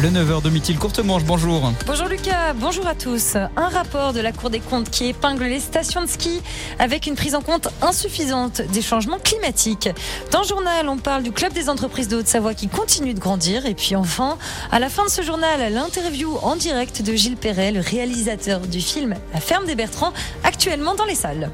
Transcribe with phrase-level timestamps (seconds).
[0.00, 1.72] Le 9h de Mithil Courte Manche, bonjour.
[1.84, 3.34] Bonjour Lucas, bonjour à tous.
[3.34, 6.40] Un rapport de la Cour des comptes qui épingle les stations de ski
[6.78, 9.88] avec une prise en compte insuffisante des changements climatiques.
[10.30, 13.66] Dans le journal, on parle du club des entreprises de Haute-Savoie qui continue de grandir.
[13.66, 14.38] Et puis enfin,
[14.70, 18.80] à la fin de ce journal, l'interview en direct de Gilles Perret, le réalisateur du
[18.80, 20.12] film La ferme des Bertrands,
[20.44, 21.50] actuellement dans les salles.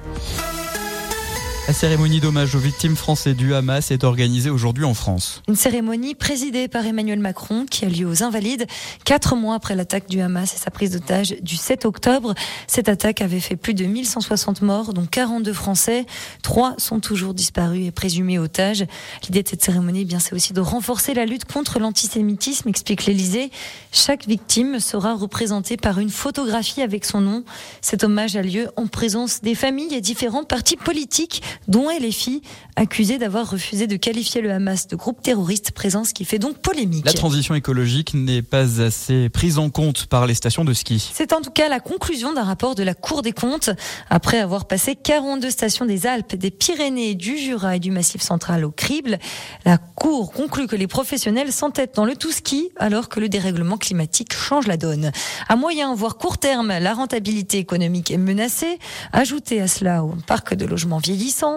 [1.66, 5.40] La cérémonie d'hommage aux victimes français du Hamas est organisée aujourd'hui en France.
[5.48, 8.66] Une cérémonie présidée par Emmanuel Macron qui a lieu aux Invalides,
[9.06, 12.34] quatre mois après l'attaque du Hamas et sa prise d'otage du 7 octobre.
[12.66, 16.04] Cette attaque avait fait plus de 1160 morts, dont 42 Français.
[16.42, 18.84] Trois sont toujours disparus et présumés otages.
[19.22, 23.50] L'idée de cette cérémonie, eh c'est aussi de renforcer la lutte contre l'antisémitisme, explique l'Élysée.
[23.90, 27.42] Chaque victime sera représentée par une photographie avec son nom.
[27.80, 32.42] Cet hommage a lieu en présence des familles et différents partis politiques dont les filles
[32.76, 37.04] accusées d'avoir refusé de qualifier le Hamas de groupe terroriste, présence qui fait donc polémique.
[37.04, 41.10] La transition écologique n'est pas assez prise en compte par les stations de ski.
[41.12, 43.70] C'est en tout cas la conclusion d'un rapport de la Cour des comptes.
[44.10, 48.64] Après avoir passé 42 stations des Alpes, des Pyrénées, du Jura et du Massif central
[48.64, 49.18] au crible,
[49.64, 53.76] la Cour conclut que les professionnels s'entêtent dans le tout ski alors que le dérèglement
[53.76, 55.12] climatique change la donne.
[55.48, 58.78] À moyen, voire court terme, la rentabilité économique est menacée.
[59.12, 61.00] Ajoutez à cela au parc de logements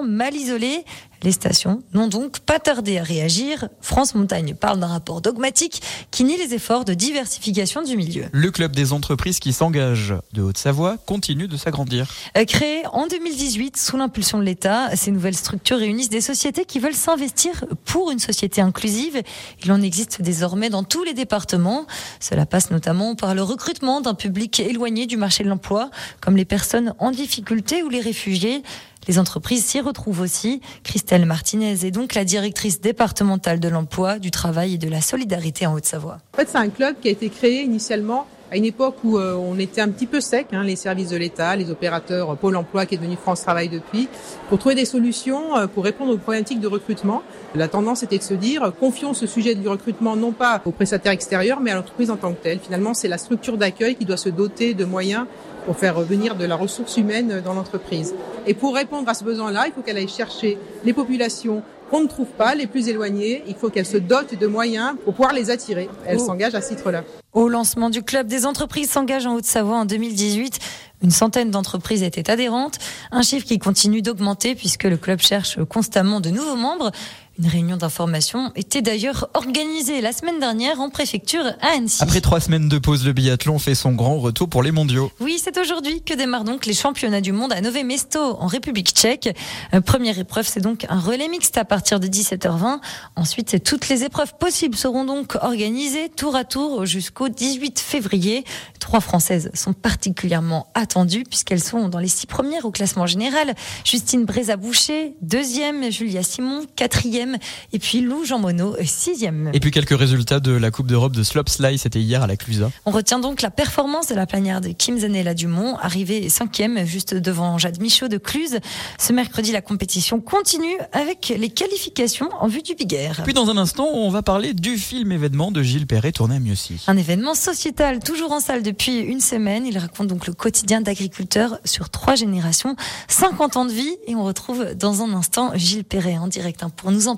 [0.04, 0.84] mal isolés.
[1.24, 3.70] Les stations n'ont donc pas tardé à réagir.
[3.82, 8.26] France Montagne parle d'un rapport dogmatique qui nie les efforts de diversification du milieu.
[8.32, 12.08] Le club des entreprises qui s'engagent de Haute-Savoie continue de s'agrandir.
[12.38, 16.78] Euh, créé en 2018 sous l'impulsion de l'État, ces nouvelles structures réunissent des sociétés qui
[16.78, 19.22] veulent s'investir pour une société inclusive.
[19.64, 21.88] Il en existe désormais dans tous les départements.
[22.20, 25.90] Cela passe notamment par le recrutement d'un public éloigné du marché de l'emploi,
[26.22, 28.62] comme les personnes en difficulté ou les réfugiés.
[29.08, 30.62] Les entreprises s'y retrouvent aussi.
[30.84, 35.66] Christelle Martinez est donc la directrice départementale de l'emploi, du travail et de la solidarité
[35.66, 36.18] en Haute-Savoie.
[36.34, 39.36] En fait, c'est un club qui a été créé initialement à une époque où euh,
[39.36, 42.56] on était un petit peu sec, hein, les services de l'État, les opérateurs, euh, Pôle
[42.56, 44.08] Emploi qui est devenu France Travail depuis,
[44.48, 47.24] pour trouver des solutions euh, pour répondre aux problématiques de recrutement.
[47.56, 51.12] La tendance était de se dire, confions ce sujet du recrutement non pas aux prestataires
[51.12, 52.60] extérieurs, mais à l'entreprise en tant que telle.
[52.60, 55.26] Finalement, c'est la structure d'accueil qui doit se doter de moyens
[55.68, 58.16] pour faire revenir de la ressource humaine dans l'entreprise.
[58.48, 61.62] Et pour répondre à ce besoin-là, il faut qu'elle aille chercher les populations
[61.92, 63.44] qu'on ne trouve pas, les plus éloignées.
[63.48, 65.90] Il faut qu'elle se dote de moyens pour pouvoir les attirer.
[66.06, 66.26] Elle oh.
[66.26, 67.04] s'engage à ce titre-là.
[67.34, 70.58] Au lancement du club des entreprises s'engage en Haute-Savoie en 2018.
[71.04, 72.80] Une centaine d'entreprises étaient adhérentes,
[73.12, 76.92] un chiffre qui continue d'augmenter puisque le club cherche constamment de nouveaux membres.
[77.40, 82.02] Une réunion d'information était d'ailleurs organisée la semaine dernière en préfecture à Annecy.
[82.02, 85.12] Après trois semaines de pause, le biathlon fait son grand retour pour les mondiaux.
[85.20, 88.90] Oui, c'est aujourd'hui que démarrent donc les championnats du monde à Nové Mesto en République
[88.90, 89.38] tchèque.
[89.76, 92.80] Euh, première épreuve, c'est donc un relais mixte à partir de 17h20.
[93.16, 98.46] Ensuite, toutes les épreuves possibles seront donc organisées tour à tour jusqu'au 18 février.
[98.80, 103.54] Trois Françaises sont particulièrement attendues puisqu'elles sont dans les six premières au classement général.
[103.84, 107.27] Justine Brézaboucher, deuxième, Julia Simon, quatrième,
[107.74, 109.52] et puis Lou Jean Monod, sixième.
[109.54, 112.72] Et puis quelques résultats de la Coupe d'Europe de slopestyle, c'était hier à la Clusa.
[112.86, 117.14] On retient donc la performance de la planière de Kim Zanella Dumont, arrivée cinquième juste
[117.14, 118.60] devant Jade Michaud de Cluse.
[119.00, 123.22] Ce mercredi, la compétition continue avec les qualifications en vue du Big Air.
[123.24, 126.40] Puis dans un instant, on va parler du film événement de Gilles Perret tourné à
[126.40, 126.84] Mieuxy.
[126.88, 129.66] Un événement sociétal, toujours en salle depuis une semaine.
[129.66, 132.76] Il raconte donc le quotidien d'agriculteurs sur trois générations,
[133.08, 133.98] 50 ans de vie.
[134.08, 137.16] Et on retrouve dans un instant Gilles Perret en direct hein, pour nous en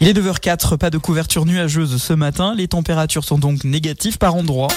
[0.00, 2.54] Il est 9h04, pas de couverture nuageuse ce matin.
[2.56, 4.68] Les températures sont donc négatives par endroits.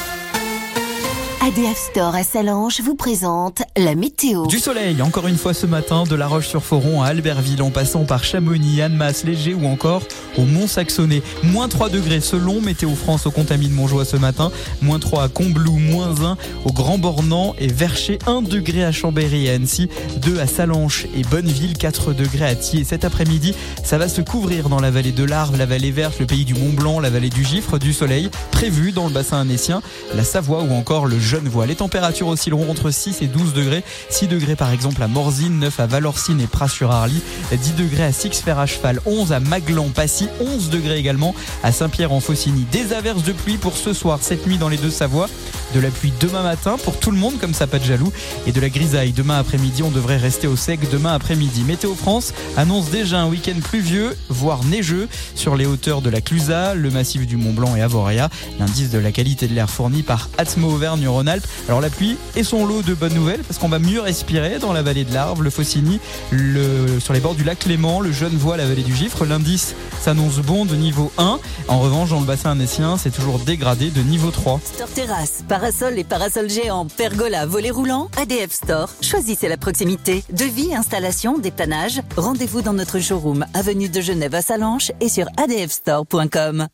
[1.44, 4.46] ADF Store à Salange vous présente la météo.
[4.46, 8.24] Du soleil, encore une fois ce matin, de La Roche-sur-Foron à Albertville, en passant par
[8.24, 10.04] Chamonix, Annemasse, Léger ou encore
[10.38, 11.24] au Mont-Saxonnet.
[11.42, 14.52] Moins 3 degrés selon Météo France au Contamine Montjoie ce matin.
[14.84, 19.48] Moins 3 à Combloux, moins 1 au Grand Bornand et Vercher, 1 degré à Chambéry
[19.48, 22.84] et Annecy, 2 à Salanches et Bonneville, 4 degrés à Thiers.
[22.84, 26.28] Cet après-midi, ça va se couvrir dans la vallée de l'Arve, la vallée verte, le
[26.28, 29.82] pays du Mont-Blanc, la vallée du Gifre, du soleil, prévu dans le bassin annécien,
[30.14, 31.66] la Savoie ou encore le voie.
[31.66, 33.84] Les températures oscilleront entre 6 et 12 degrés.
[34.10, 38.60] 6 degrés par exemple à Morzine, 9 à Valorcine et Pras-sur-Arly, 10 degrés à Six-Fer
[38.60, 41.34] à Cheval, 11 à Maglan, Passy, 11 degrés également
[41.64, 42.66] à Saint-Pierre en Faucigny.
[42.72, 45.30] Des averses de pluie pour ce soir, cette nuit dans les deux Savoies.
[45.74, 48.12] de la pluie demain matin pour tout le monde, comme ça pas de jaloux,
[48.46, 49.84] et de la grisaille demain après-midi.
[49.84, 51.64] On devrait rester au sec demain après-midi.
[51.64, 56.76] Météo France annonce déjà un week-end pluvieux, voire neigeux, sur les hauteurs de la Clusa,
[56.76, 58.30] le massif du Mont Blanc et Avoria.
[58.60, 60.78] L'indice de la qualité de l'air fourni par Atmo
[61.22, 61.48] Auvergne-Rhône-Alpes.
[61.68, 64.74] Alors la pluie et son lot de bonnes nouvelles, parce qu'on va mieux respirer dans
[64.74, 66.00] la vallée de l'Arve, le Faucigny,
[66.32, 69.26] le, sur les bords du lac Clément, le Genevois, la vallée du Gifre.
[69.26, 71.40] L'indice s'annonce bon de niveau 1.
[71.68, 74.60] En revanche, dans le bassin annécien, c'est toujours dégradé de niveau 3.
[74.64, 78.90] Store terrasse, parasol et parasol géant, pergola, volet roulant, ADF Store.
[79.02, 80.24] Choisissez la proximité.
[80.32, 82.02] Devis, installation, dépannage.
[82.18, 86.68] Rendez-vous dans notre showroom, avenue de Genève à Salanches et sur adfstore.com.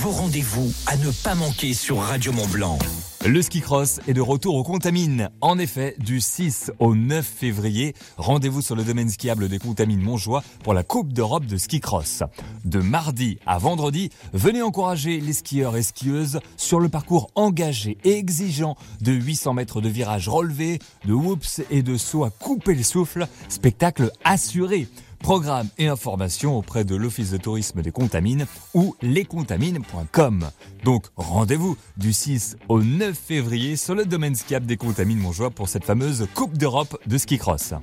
[0.00, 2.78] Vos rendez-vous à ne pas manquer sur Radio Mont Blanc.
[3.26, 5.28] Le ski cross est de retour aux Contamines.
[5.42, 10.42] En effet, du 6 au 9 février, rendez-vous sur le domaine skiable des Contamines Montjoie
[10.64, 12.22] pour la Coupe d'Europe de ski cross.
[12.64, 18.16] De mardi à vendredi, venez encourager les skieurs et skieuses sur le parcours engagé et
[18.16, 22.82] exigeant de 800 mètres de virage relevés, de whoops et de sauts à couper le
[22.82, 23.28] souffle.
[23.50, 24.88] Spectacle assuré.
[25.22, 30.50] Programmes et informations auprès de l'Office de tourisme des Contamines ou lescontamines.com.
[30.84, 35.68] Donc rendez-vous du 6 au 9 février sur le domaine skiable des Contamines Montjoie pour
[35.68, 37.74] cette fameuse Coupe d'Europe de ski cross.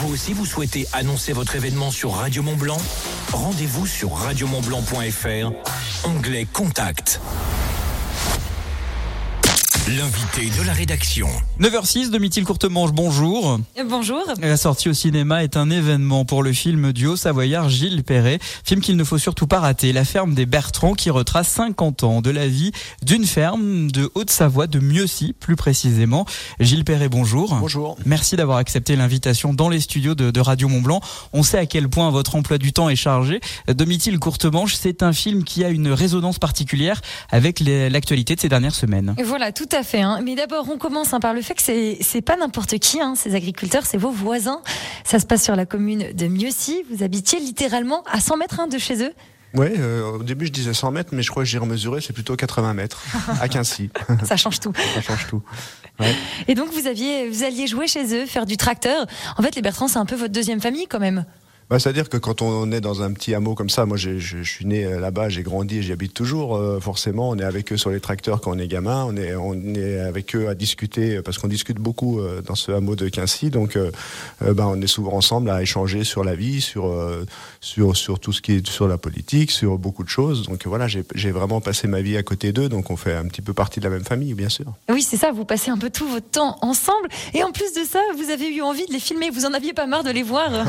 [0.00, 2.78] Vous aussi, vous souhaitez annoncer votre événement sur Radio Mont Blanc?
[3.32, 7.20] Rendez-vous sur radiomontblanc.fr, onglet Contact.
[9.98, 11.26] L'invité de la rédaction.
[11.58, 13.58] 9h06, Domitil Courtemanche, bonjour.
[13.88, 14.22] Bonjour.
[14.40, 18.82] La sortie au cinéma est un événement pour le film du Haut-Savoyard Gilles Perret, film
[18.82, 22.30] qu'il ne faut surtout pas rater, La ferme des Bertrands qui retrace 50 ans de
[22.30, 22.70] la vie
[23.02, 26.24] d'une ferme de Haute-Savoie, de Mieuxy plus précisément.
[26.60, 27.56] Gilles Perret, bonjour.
[27.56, 27.96] Bonjour.
[28.06, 31.00] Merci d'avoir accepté l'invitation dans les studios de, de Radio Mont-Blanc.
[31.32, 33.40] On sait à quel point votre emploi du temps est chargé.
[33.66, 37.00] Domitil Courtemanche, c'est un film qui a une résonance particulière
[37.30, 39.16] avec l'actualité de ces dernières semaines.
[39.24, 40.00] Voilà, tout à fait.
[40.00, 40.20] hein.
[40.24, 43.14] Mais d'abord, on commence hein, par le fait que c'est c'est pas n'importe qui, hein,
[43.16, 44.60] ces agriculteurs, c'est vos voisins.
[45.04, 46.84] Ça se passe sur la commune de Mieuxy.
[46.90, 49.12] Vous habitiez littéralement à 100 mètres de chez eux.
[49.54, 52.12] Ouais, euh, au début je disais 100 mètres, mais je crois que j'ai remesuré, c'est
[52.12, 53.02] plutôt 80 mètres
[53.40, 53.90] à Quincy.
[54.24, 54.72] Ça change tout.
[54.94, 55.42] Ça change tout.
[56.46, 59.06] Et donc vous aviez, vous alliez jouer chez eux, faire du tracteur.
[59.36, 61.24] En fait, les Bertrands, c'est un peu votre deuxième famille quand même.
[61.70, 64.38] Bah, C'est-à-dire que quand on est dans un petit hameau comme ça, moi j'ai- je,
[64.42, 67.44] je suis né euh, là-bas, j'ai grandi et j'y habite toujours, euh, forcément, on est
[67.44, 70.48] avec eux sur les tracteurs quand on est gamin, on est, on est avec eux
[70.48, 73.92] à discuter, euh, parce qu'on discute beaucoup euh, dans ce hameau de Quincy, donc euh,
[74.42, 76.86] euh, bah, on est souvent ensemble à échanger sur la vie, sur,
[77.60, 80.48] sur, sur tout ce qui est sur la politique, sur beaucoup de choses.
[80.48, 83.42] Donc voilà, j'ai vraiment passé ma vie à côté d'eux, donc on fait un petit
[83.42, 84.66] peu partie de la même famille, bien sûr.
[84.88, 87.08] Oui, c'est ça, vous passez un peu tout votre temps ensemble.
[87.34, 89.30] Et en plus de ça, vous avez eu envie de les filmer.
[89.30, 90.50] Vous en aviez pas marre de les voir.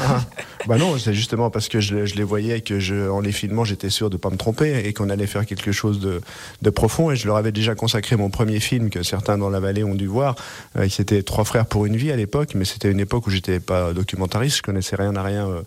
[0.67, 3.31] Bah non, c'est justement parce que je, je les voyais et que je, en les
[3.31, 6.21] filmant, j'étais sûr de pas me tromper et qu'on allait faire quelque chose de,
[6.61, 7.09] de profond.
[7.09, 9.95] Et je leur avais déjà consacré mon premier film que certains dans la vallée ont
[9.95, 10.35] dû voir.
[10.77, 13.59] Euh, c'était Trois frères pour une vie à l'époque, mais c'était une époque où j'étais
[13.59, 15.61] pas documentariste, je connaissais rien à rien euh,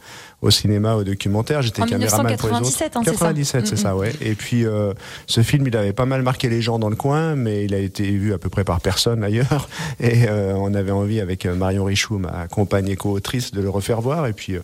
[0.44, 1.62] au cinéma, au documentaire.
[1.62, 2.66] J'étais caméraman pour les autres.
[2.66, 4.12] 1997, hein, c'est ça 97, c'est Mm, ça, ouais.
[4.20, 4.92] Et puis euh,
[5.26, 7.78] ce film, il avait pas mal marqué les gens dans le coin, mais il a
[7.78, 9.68] été vu à peu près par personne ailleurs.
[10.00, 13.70] Et euh, on avait envie avec euh, Marion Richoux, ma compagne et co-autrice, de le
[13.70, 14.26] refaire voir.
[14.26, 14.56] Et puis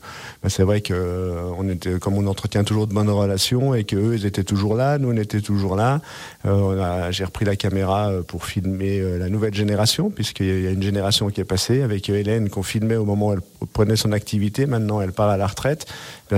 [0.43, 3.97] bah, c'est vrai que on était, comme on entretient toujours de bonnes relations et que
[3.97, 6.01] eux, ils étaient toujours là, nous on était toujours là.
[6.45, 11.31] Euh, J'ai repris la caméra pour filmer la nouvelle génération, puisqu'il y a une génération
[11.31, 13.41] qui est passée avec Hélène qu'on filmait au moment où elle
[13.73, 14.67] prenait son activité.
[14.67, 15.70] Maintenant, elle part à la retraite.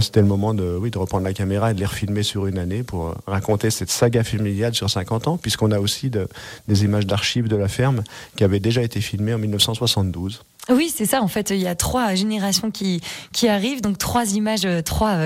[0.01, 2.59] C'était le moment de, oui, de reprendre la caméra et de les refilmer sur une
[2.59, 6.27] année pour euh, raconter cette saga familiale sur 50 ans, puisqu'on a aussi de-
[6.69, 8.03] des images d'archives de la ferme
[8.37, 10.43] qui avaient déjà été filmées en 1972.
[10.71, 11.23] Oui, c'est ça.
[11.23, 13.01] En fait, il y a trois générations qui,
[13.33, 15.17] qui arrivent, donc trois images, euh, trois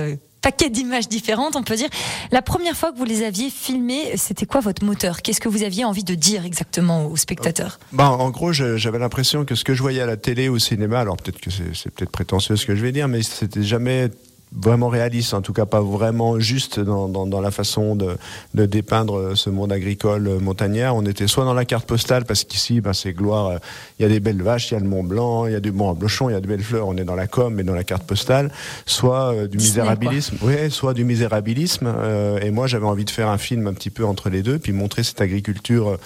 [0.47, 1.88] paquets d'images différentes, on peut dire.
[2.31, 5.21] La première fois que vous les aviez filmées, c'était quoi votre moteur?
[5.21, 7.81] Qu'est-ce que vous aviez envie de dire exactement aux spectateurs?
[7.91, 11.00] Ben, en gros, j'avais l'impression que ce que je voyais à la télé au cinéma,
[11.00, 14.09] alors peut-être que c'est peut-être prétentieux ce que je vais dire, mais c'était jamais
[14.57, 18.17] vraiment réaliste, en tout cas pas vraiment juste dans, dans, dans la façon de,
[18.55, 20.97] de dépeindre ce monde agricole euh, montagnard.
[20.97, 23.59] On était soit dans la carte postale, parce qu'ici, ben, c'est gloire, euh,
[23.99, 25.61] il y a des belles vaches, il y a le Mont Blanc, il y a
[25.61, 27.65] du Mont Blochon, il y a de belles fleurs, on est dans la com, mais
[27.65, 28.51] dans la carte postale,
[28.87, 31.87] soit euh, du misérabilisme, ouais, soit du misérabilisme.
[31.87, 34.59] euh, et moi, j'avais envie de faire un film un petit peu entre les deux,
[34.59, 35.97] puis montrer cette agriculture euh,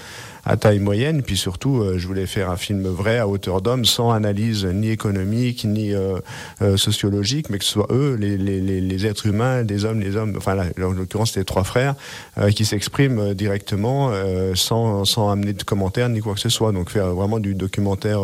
[0.45, 3.85] à taille moyenne, puis surtout, euh, je voulais faire un film vrai à hauteur d'homme,
[3.85, 6.19] sans analyse ni économique ni euh,
[6.63, 10.35] euh, sociologique, mais que ce soit eux, les, les, êtres humains, les hommes, les hommes,
[10.37, 11.95] enfin en l'occurrence c'était trois frères,
[12.55, 14.13] qui s'expriment directement
[14.55, 16.73] sans, sans amener de commentaires ni quoi que ce soit.
[16.73, 18.21] Donc faire vraiment du documentaire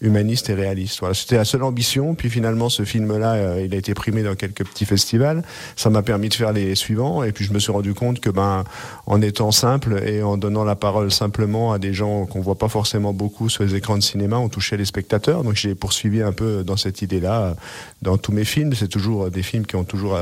[0.00, 0.98] humaniste et réaliste.
[1.00, 2.14] Voilà, c'était la seule ambition.
[2.16, 5.44] Puis finalement, ce film-là, il a été primé dans quelques petits festivals.
[5.76, 7.22] Ça m'a permis de faire les suivants.
[7.22, 8.64] Et puis je me suis rendu compte que ben,
[9.06, 12.68] en étant simple et en donnant la parole simplement à des gens qu'on voit pas
[12.68, 15.44] forcément beaucoup sur les écrans de cinéma, on touchait les spectateurs.
[15.44, 17.56] Donc j'ai poursuivi un peu dans cette idée-là
[18.02, 18.74] dans tous mes films.
[18.74, 20.18] C'est toujours des films qui ont toujours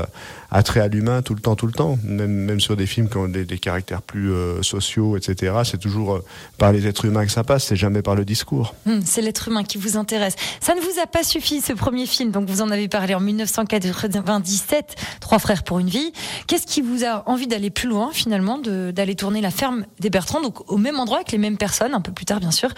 [0.51, 1.97] attrait à l'humain tout le temps, tout le temps.
[2.03, 5.53] Même, même sur des films qui ont des, caractères plus euh, sociaux, etc.
[5.63, 6.23] C'est toujours euh,
[6.57, 7.65] par les êtres humains que ça passe.
[7.65, 8.75] C'est jamais par le discours.
[8.85, 10.35] Hum, c'est l'être humain qui vous intéresse.
[10.59, 12.31] Ça ne vous a pas suffi ce premier film.
[12.31, 16.11] Donc vous en avez parlé en 1997, Trois frères pour une vie.
[16.47, 20.41] Qu'est-ce qui vous a envie d'aller plus loin finalement, d'aller tourner la ferme des Bertrands,
[20.41, 22.69] donc au même endroit avec les mêmes personnes, un peu plus tard bien sûr.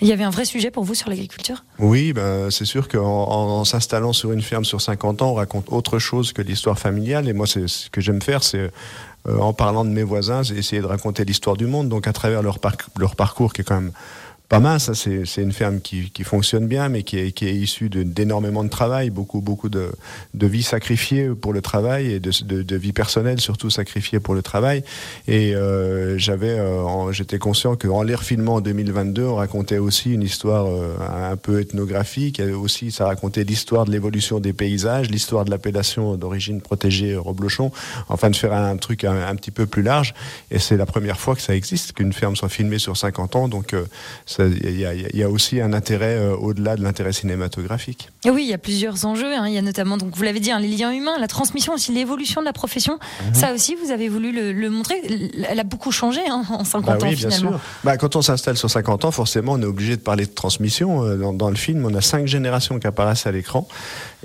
[0.00, 1.64] Il y avait un vrai sujet pour vous sur l'agriculture?
[1.78, 5.72] Oui, ben, c'est sûr qu'en en, s'installant sur une ferme sur 50 ans, on raconte
[5.72, 7.28] autre chose que l'histoire familiale.
[7.28, 8.70] Et moi, ce que j'aime faire, c'est
[9.28, 12.42] euh, en parlant de mes voisins, essayer de raconter l'histoire du monde, donc à travers
[12.42, 12.58] leur,
[12.98, 13.92] leur parcours qui est quand même
[14.48, 14.92] pas mince.
[14.92, 18.68] C'est une ferme qui, qui, fonctionne bien, mais qui est, qui est issue d'énormément de,
[18.68, 19.90] travail, beaucoup, beaucoup de,
[20.34, 22.30] de vie sacrifiée pour le travail et de,
[22.62, 24.84] de, vie personnelle surtout sacrifiée pour le travail.
[25.26, 30.22] Et euh, j'avais, euh, j'étais conscient qu'en les refilmant en 2022, on racontait aussi une
[30.22, 30.96] histoire euh,
[31.30, 32.38] un peu ethnographique.
[32.38, 37.72] Et aussi, ça racontait l'histoire de l'évolution des paysages, l'histoire de l'appellation d'origine protégée Roblochon.
[38.08, 40.14] Enfin, de faire un truc un, petit peu plus large.
[40.50, 43.48] Et c'est la première fois que ça existe, qu'une ferme soit filmée sur 50 ans.
[43.48, 43.74] Donc,
[44.38, 44.78] il
[45.14, 48.10] y, a aussi un intérêt euh, au-delà de l'intérêt cinématographique.
[48.24, 49.34] Et oui, il y a plusieurs enjeux.
[49.34, 49.48] Hein.
[49.48, 51.92] Il y a notamment, donc vous l'avez dit, hein, les liens humains, la transmission aussi,
[51.92, 52.98] l'évolution de la profession.
[53.28, 53.34] Mhm.
[53.34, 55.00] Ça aussi, vous avez voulu le, montrer.
[55.48, 57.50] Elle a beaucoup changé hein, en 50 bah ans oui, finalement.
[57.50, 57.60] Bien sûr.
[57.84, 61.04] Bah, quand on s'installe sur 50 ans, forcément, on est obligé de parler de transmission.
[61.04, 63.66] Euh, dans, dans, le film, on a cinq générations qui apparaissent à l'écran.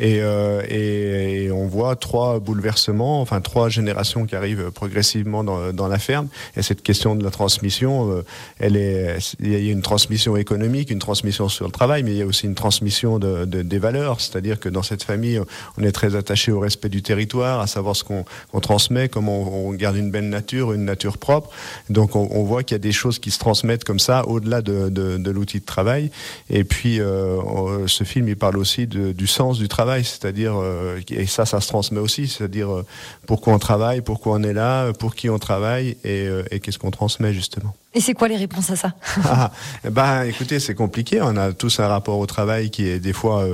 [0.01, 6.27] Euh, et, on voit trois bouleversements, enfin trois générations qui arrivent progressivement dans, la ferme.
[6.55, 8.23] Et cette question de la transmission, euh,
[8.59, 12.17] elle est, il y a une transmission économique, une transmission sur le travail, mais il
[12.17, 14.21] y a aussi une transmission de, de, des valeurs.
[14.21, 15.41] C'est-à-dire que dans cette famille,
[15.77, 18.25] on est très attaché au respect du territoire, à savoir ce qu'on
[18.61, 21.49] transmet, comment on, garde une belle nature, une nature propre.
[21.89, 24.61] Donc on, on voit qu'il y a des choses qui se transmettent comme ça, au-delà
[24.61, 26.11] de, de l'outil de travail.
[26.49, 31.25] Et puis euh, ce film, il parle aussi du sens du travail c'est-à-dire, euh, et
[31.25, 32.85] ça, ça se transmet aussi, c'est-à-dire euh,
[33.27, 36.91] pourquoi on travaille, pourquoi on est là, pour qui on travaille et, euh, qu'est-ce qu'on
[36.91, 37.75] transmet justement.
[37.93, 38.93] Et c'est quoi les réponses à ça?
[39.25, 39.51] Ah,
[39.89, 41.21] Bah, écoutez, c'est compliqué.
[41.21, 43.45] On a tous un rapport au travail qui est des fois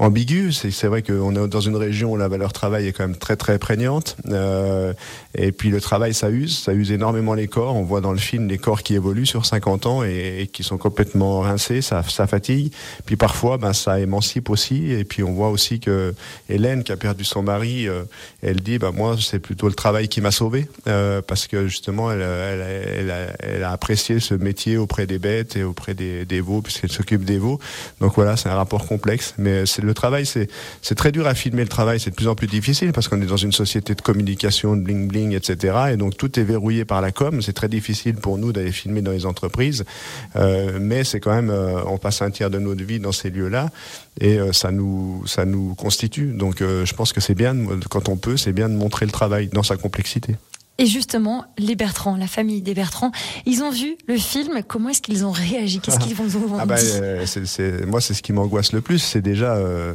[0.00, 0.52] ambigu.
[0.52, 3.36] C'est vrai qu'on est dans une région où la valeur travail est quand même très
[3.36, 4.16] très prégnante.
[4.30, 4.92] Euh,
[5.34, 7.76] et puis le travail, ça use, ça use énormément les corps.
[7.76, 10.78] On voit dans le film les corps qui évoluent sur 50 ans et, qui sont
[10.78, 12.72] complètement rincés, ça, fatigue.
[13.04, 14.90] Puis parfois, ben, ça émancipe aussi.
[14.90, 16.14] Et puis on voit aussi que
[16.48, 18.02] Hélène, qui a perdu son mari, euh,
[18.42, 20.66] elle dit, ben, moi, c'est plutôt le travail qui m'a sauvé.
[20.88, 26.24] Euh, parce que justement, elle, a, apprécié ce métier auprès des bêtes et auprès des,
[26.24, 27.60] des veaux, puisqu'elle s'occupe des veaux.
[28.00, 29.34] Donc voilà, c'est un rapport complexe.
[29.36, 32.34] Mais c'est le travail, c'est très dur à filmer le travail, c'est de plus en
[32.34, 35.92] plus difficile parce qu'on est dans une société de communication, de bling bling, etc.
[35.92, 37.42] Et donc tout est verrouillé par la com.
[37.42, 39.84] C'est très difficile pour nous d'aller filmer dans les entreprises,
[40.36, 43.30] euh, mais c'est quand même, euh, on passe un tiers de notre vie dans ces
[43.30, 43.70] lieux-là
[44.20, 46.32] et euh, ça nous ça nous constitue.
[46.32, 47.56] Donc je pense que c'est bien
[47.88, 50.36] quand on peut, c'est bien de montrer le travail dans sa complexité.
[50.80, 53.12] Et justement, les Bertrand, la famille des Bertrand,
[53.44, 54.62] ils ont vu le film.
[54.66, 55.78] Comment est-ce qu'ils ont réagi?
[55.78, 56.76] Qu'est-ce qu'ils vont vous ah bah,
[57.86, 58.98] Moi, c'est ce qui m'angoisse le plus.
[58.98, 59.94] C'est déjà euh,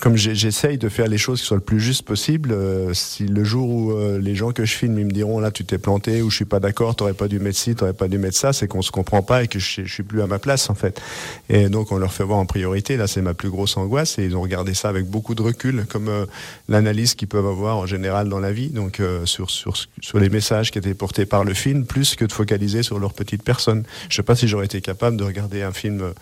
[0.00, 3.44] comme j'essaye de faire les choses qui soient le plus juste possible, euh, si le
[3.44, 6.30] jour où euh, les gens que je filme me diront là tu t'es planté ou
[6.30, 8.68] je suis pas d'accord, t'aurais pas dû mettre ci, t'aurais pas dû mettre ça, c'est
[8.68, 11.00] qu'on se comprend pas et que je, je, suis plus à ma place en fait.
[11.48, 12.96] Et donc on leur fait voir en priorité.
[12.96, 15.86] Là c'est ma plus grosse angoisse et ils ont regardé ça avec beaucoup de recul,
[15.88, 16.10] comme
[16.68, 20.70] l'analyse qu'ils peuvent avoir en général dans la vie, donc sur, sur sur les messages
[20.70, 23.84] qui étaient portés par le film, plus que de focaliser sur leur petite personne.
[24.08, 26.12] Je sais pas si j'aurais été capable de regarder un film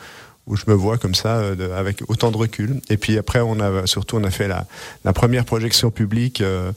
[0.46, 2.80] où je me vois comme ça euh, avec autant de recul.
[2.90, 4.66] Et puis après, on a surtout on a fait la,
[5.04, 6.72] la première projection publique euh,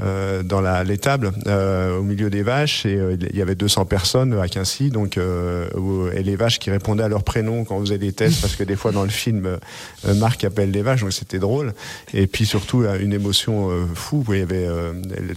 [0.00, 2.86] euh, dans l'étable euh, au milieu des vaches.
[2.86, 4.88] Et euh, il y avait 200 personnes à Quincy.
[4.88, 8.56] Donc et les vaches qui répondaient à leur prénom quand on faisait des tests parce
[8.56, 9.58] que des fois dans le film
[10.16, 11.02] Marc appelle les vaches.
[11.02, 11.74] Donc c'était drôle.
[12.14, 14.24] Et puis surtout une émotion fou.
[14.30, 14.66] Il y avait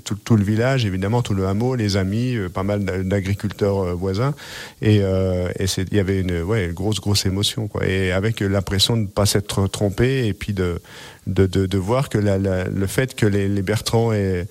[0.06, 4.34] tout, tout, le village évidemment tout le hameau les amis pas mal d'agriculteurs voisins.
[4.82, 9.04] Et, et il y avait une ouais, grosse grosse émotion quoi, et avec l'impression de
[9.04, 10.82] ne pas s'être trompé et puis de,
[11.28, 14.46] de, de, voir que le fait que les, les Bertrand et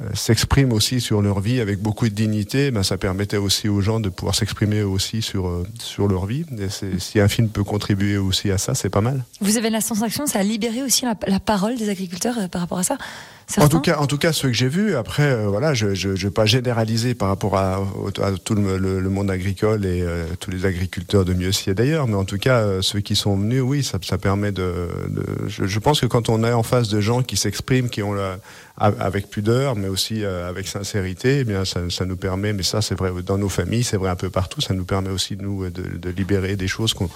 [0.00, 3.80] euh, s'expriment aussi sur leur vie avec beaucoup de dignité, ben ça permettait aussi aux
[3.80, 6.46] gens de pouvoir s'exprimer aussi sur, euh, sur leur vie.
[6.98, 9.24] Si un film peut contribuer aussi à ça, c'est pas mal.
[9.40, 12.62] Vous avez la sensation ça a libéré aussi la, la parole des agriculteurs euh, par
[12.62, 12.96] rapport à ça?
[13.58, 14.94] En tout cas, en tout cas, ceux que j'ai vus.
[14.96, 17.80] Après, euh, voilà, je ne vais pas généraliser par rapport à,
[18.44, 22.24] tout le, monde agricole et euh, tous les agriculteurs de mieux et d'ailleurs, mais en
[22.24, 24.88] tout cas, euh, ceux qui sont venus, oui, ça, permet de.
[25.48, 28.38] je, pense que quand on est en face de gens qui s'expriment, qui ont la,
[28.76, 32.52] avec pudeur, mais aussi avec sincérité, eh bien, ça, nous permet.
[32.52, 34.60] Mais ça, c'est vrai dans nos familles, c'est vrai un peu partout.
[34.60, 37.10] Ça nous permet aussi nous de, de libérer des choses qu'on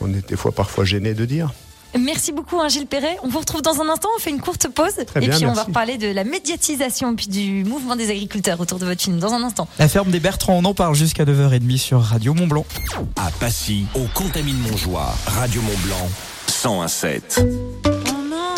[0.00, 1.52] on est des fois parfois gêné de dire.
[1.98, 3.16] Merci beaucoup, hein, Gilles Perret.
[3.22, 4.08] On vous retrouve dans un instant.
[4.16, 4.94] On fait une courte pause.
[5.06, 8.60] Très et bien, puis, on va reparler de la médiatisation puis du mouvement des agriculteurs
[8.60, 9.68] autour de votre film dans un instant.
[9.78, 12.66] La ferme des Bertrands, on en parle jusqu'à 9h30 sur Radio Mont Blanc.
[13.16, 16.08] À Passy, au Contamine Montjoie, Radio Mont Blanc,
[16.64, 18.01] 1017.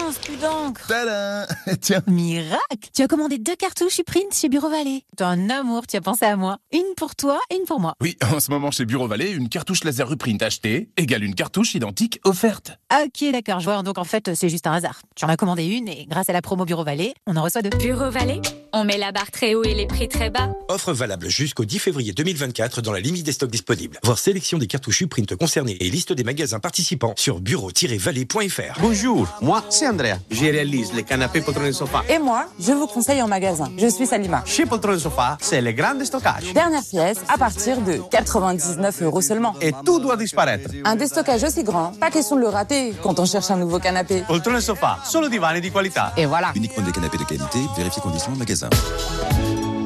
[0.04, 0.86] Mince, plus d'encre.
[0.86, 1.46] Tadam
[1.80, 2.02] Tiens.
[2.06, 5.04] Miracle Tu as commandé deux cartouches Uprint chez Bureau Vallée.
[5.16, 6.58] T'es un amour, tu as pensé à moi.
[6.72, 7.94] Une pour toi et une pour moi.
[8.00, 11.74] Oui, en ce moment chez Bureau Vallée, une cartouche laser Uprint achetée égale une cartouche
[11.74, 12.72] identique offerte.
[12.92, 13.82] Ok, d'accord, je vois.
[13.82, 15.00] Donc en fait, c'est juste un hasard.
[15.14, 17.62] Tu en as commandé une et grâce à la promo Bureau Vallée, on en reçoit
[17.62, 17.76] deux.
[17.78, 18.40] Bureau Vallée
[18.72, 20.50] On met la barre très haut et les prix très bas.
[20.68, 23.98] Offre valable jusqu'au 10 février 2024 dans la limite des stocks disponibles.
[24.02, 28.80] Voir sélection des cartouches Uprint concernées et liste des magasins participants sur bureau-vallée.fr.
[28.80, 30.18] Bonjour, moi c'est Andrea.
[30.30, 32.02] Je réalise les canapés poltrons et sofa.
[32.08, 33.70] Et moi, je vous conseille en magasin.
[33.78, 34.42] Je suis Salima.
[34.44, 36.52] Chez Poltron et Sofa, c'est le grand stockage.
[36.52, 39.54] Dernière pièce à partir de 99 euros seulement.
[39.60, 40.70] Et tout doit disparaître.
[40.84, 44.24] Un déstockage aussi grand, pas question de le rater quand on cherche un nouveau canapé.
[44.26, 46.12] Poltron et Sofa, solo divani di qualità.
[46.16, 46.52] Et voilà.
[46.56, 48.68] Uniquement des canapés de qualité, vérifiez conditions en magasin.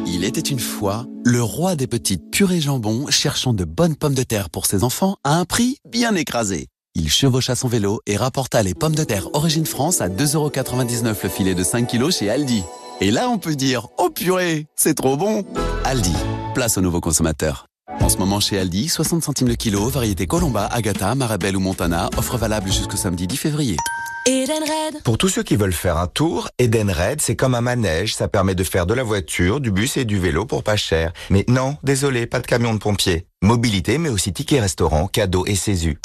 [0.07, 4.23] Il était une fois le roi des petites purées jambon cherchant de bonnes pommes de
[4.23, 6.69] terre pour ses enfants à un prix bien écrasé.
[6.95, 11.29] Il chevaucha son vélo et rapporta les pommes de terre Origine France à 2,99€ le
[11.29, 12.65] filet de 5 kg chez Aldi.
[13.01, 15.45] Et là, on peut dire, oh purée, c'est trop bon
[15.85, 16.15] Aldi,
[16.55, 17.67] place aux nouveaux consommateurs.
[18.01, 22.11] En ce moment chez Aldi, 60 centimes le kilo, variété Colomba, Agatha, Marabelle ou Montana,
[22.17, 23.77] offre valable jusqu'au samedi 10 février.
[24.27, 25.03] Edenred.
[25.05, 28.57] Pour tous ceux qui veulent faire un tour, Edenred, c'est comme un manège, ça permet
[28.57, 31.13] de faire de la voiture, du bus et du vélo pour pas cher.
[31.31, 33.28] Mais non, désolé, pas de camion de pompier.
[33.49, 35.99] Mobilité, mais aussi tickets restaurant, cadeaux et CESU.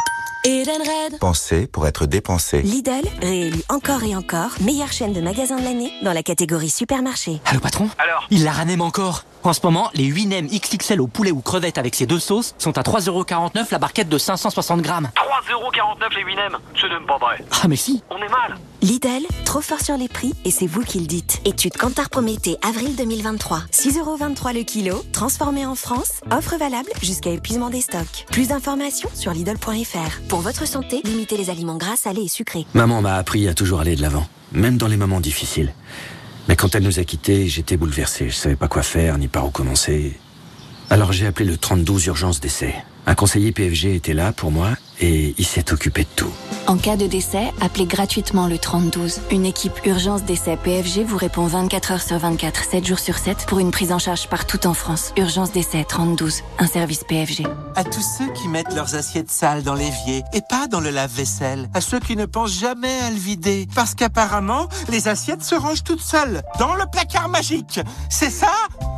[0.46, 1.20] Edenred.
[1.20, 2.62] Pensez pour être dépensé.
[2.62, 7.42] Lidl, réélu encore et encore, meilleure chaîne de magasins de l'année dans la catégorie supermarché.
[7.46, 11.08] Allô patron Alors Il la ranème encore En ce moment, les 8 nems XXL au
[11.08, 15.10] poulet ou crevettes avec ces deux sauces sont à 3,49€ la barquette de 560 grammes.
[15.16, 17.44] 3,49€ les 8 nems C'est même pas vrai.
[17.64, 20.82] Ah mais si On est mal Lidl, trop fort sur les prix et c'est vous
[20.82, 21.40] qui le dites.
[21.46, 23.64] Étude Kantar Prométhée, avril 2023.
[23.72, 28.26] 6,23€ le kilo, transformé en France, offre valable jusqu'à épuisement des stocks.
[28.30, 30.20] Plus d'informations sur Lidl.fr.
[30.28, 32.66] Pour votre santé, limitez les aliments gras, salés et sucrés.
[32.74, 35.74] Maman m'a appris à toujours aller de l'avant, même dans les moments difficiles.
[36.50, 38.30] Mais quand elle nous a quittés, j'étais bouleversé.
[38.30, 40.20] Je savais pas quoi faire, ni par où commencer.
[40.94, 42.76] Alors j'ai appelé le 32 urgence d'essai.
[43.08, 44.70] Un conseiller PFG était là pour moi
[45.02, 46.32] et il s'est occupé de tout.
[46.68, 49.22] En cas de décès, appelez gratuitement le 3012.
[49.32, 53.48] Une équipe urgence décès PFG vous répond 24 heures sur 24, 7 jours sur 7
[53.48, 55.14] pour une prise en charge partout en France.
[55.18, 57.48] Urgence décès 3012, un service PFG.
[57.76, 61.70] À tous ceux qui mettent leurs assiettes sales dans l'évier et pas dans le lave-vaisselle.
[61.74, 63.68] À ceux qui ne pensent jamais à le vider.
[63.74, 67.80] Parce qu'apparemment, les assiettes se rangent toutes seules dans le placard magique.
[68.12, 68.54] C'est ça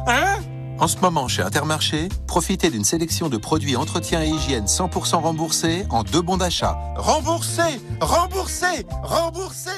[0.07, 0.35] Hein?
[0.79, 5.85] En ce moment, chez Intermarché, profitez d'une sélection de produits entretien et hygiène 100% remboursés
[5.89, 6.77] en deux bons d'achat.
[6.95, 9.71] Remboursé Remboursé Remboursé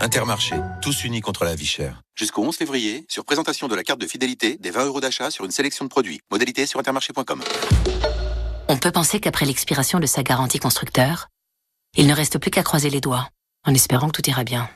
[0.00, 2.02] Intermarché, tous unis contre la vie chère.
[2.16, 5.44] Jusqu'au 11 février, sur présentation de la carte de fidélité, des 20 euros d'achat sur
[5.44, 6.20] une sélection de produits.
[6.30, 7.40] Modalité sur intermarché.com.
[8.68, 11.28] On peut penser qu'après l'expiration de sa garantie constructeur,
[11.96, 13.28] il ne reste plus qu'à croiser les doigts,
[13.66, 14.68] en espérant que tout ira bien.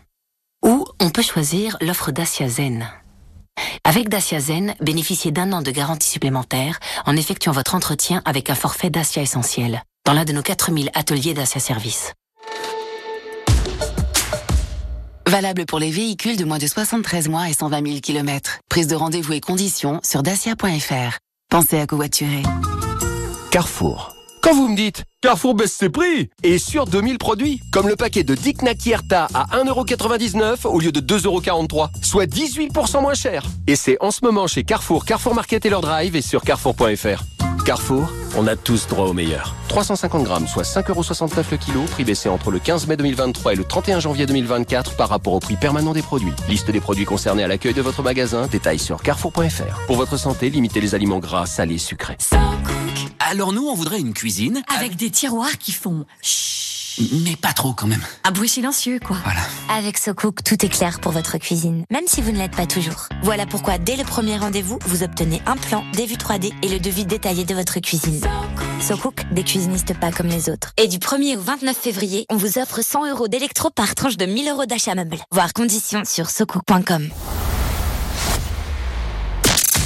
[0.64, 2.86] Ou on peut choisir l'offre Dacia Zen.
[3.84, 8.54] Avec Dacia Zen, bénéficiez d'un an de garantie supplémentaire en effectuant votre entretien avec un
[8.54, 12.12] forfait Dacia Essentiel dans l'un de nos 4000 ateliers Dacia Service.
[15.28, 18.60] Valable pour les véhicules de moins de 73 mois et 120 000 km.
[18.68, 21.18] Prise de rendez-vous et conditions sur dacia.fr.
[21.50, 22.42] Pensez à covoiturer.
[23.50, 24.15] Carrefour.
[24.46, 28.22] Quand vous me dites Carrefour baisse ses prix et sur 2000 produits, comme le paquet
[28.22, 33.42] de Dick Naki Erta à 1,99€ au lieu de 2,43€, soit 18% moins cher.
[33.66, 37.24] Et c'est en ce moment chez Carrefour, Carrefour Market et leur drive et sur carrefour.fr.
[37.64, 39.56] Carrefour, on a tous droit au meilleur.
[39.66, 43.64] 350 grammes, soit 5,69€ le kilo, prix baissé entre le 15 mai 2023 et le
[43.64, 46.32] 31 janvier 2024 par rapport au prix permanent des produits.
[46.48, 49.86] Liste des produits concernés à l'accueil de votre magasin, détails sur carrefour.fr.
[49.88, 52.16] Pour votre santé, limitez les aliments gras, salés, sucrés.
[53.28, 54.62] Alors nous, on voudrait une cuisine.
[54.68, 57.02] Avec des tiroirs qui font chut.
[57.24, 58.00] Mais pas trop quand même.
[58.22, 59.16] Un bruit silencieux, quoi.
[59.24, 59.40] Voilà.
[59.68, 63.08] Avec SoCook, tout est clair pour votre cuisine, même si vous ne l'êtes pas toujours.
[63.22, 66.78] Voilà pourquoi, dès le premier rendez-vous, vous obtenez un plan, des vues 3D et le
[66.78, 68.20] devis détaillé de votre cuisine.
[68.80, 70.72] SoCook, des cuisinistes pas comme les autres.
[70.78, 74.24] Et du 1er au 29 février, on vous offre 100 euros d'électro par tranche de
[74.24, 75.18] 1000 euros d'achat meuble.
[75.32, 77.08] Voir conditions sur socook.com.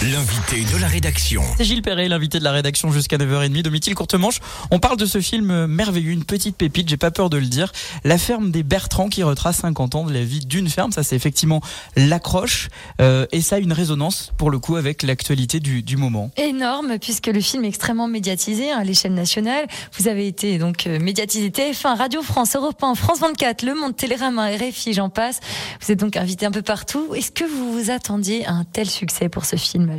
[0.02, 1.42] L'invité de la rédaction.
[1.58, 4.38] C'est Gilles Perret, l'invité de la rédaction jusqu'à 9h30 de Mithil Courtemanche.
[4.70, 7.70] On parle de ce film merveilleux, une petite pépite, j'ai pas peur de le dire.
[8.02, 10.90] La ferme des Bertrands qui retrace 50 ans de la vie d'une ferme.
[10.90, 11.60] Ça, c'est effectivement
[11.96, 12.70] l'accroche.
[13.02, 16.30] Euh, et ça a une résonance, pour le coup, avec l'actualité du, du, moment.
[16.38, 19.66] Énorme, puisque le film est extrêmement médiatisé hein, à l'échelle nationale.
[19.98, 23.94] Vous avez été donc euh, médiatisé TF1, Radio France, Europe 1, France 24, Le Monde,
[23.96, 25.40] Télérama, RFI, j'en passe.
[25.82, 27.14] Vous êtes donc invité un peu partout.
[27.14, 29.89] Est-ce que vous vous attendiez à un tel succès pour ce film?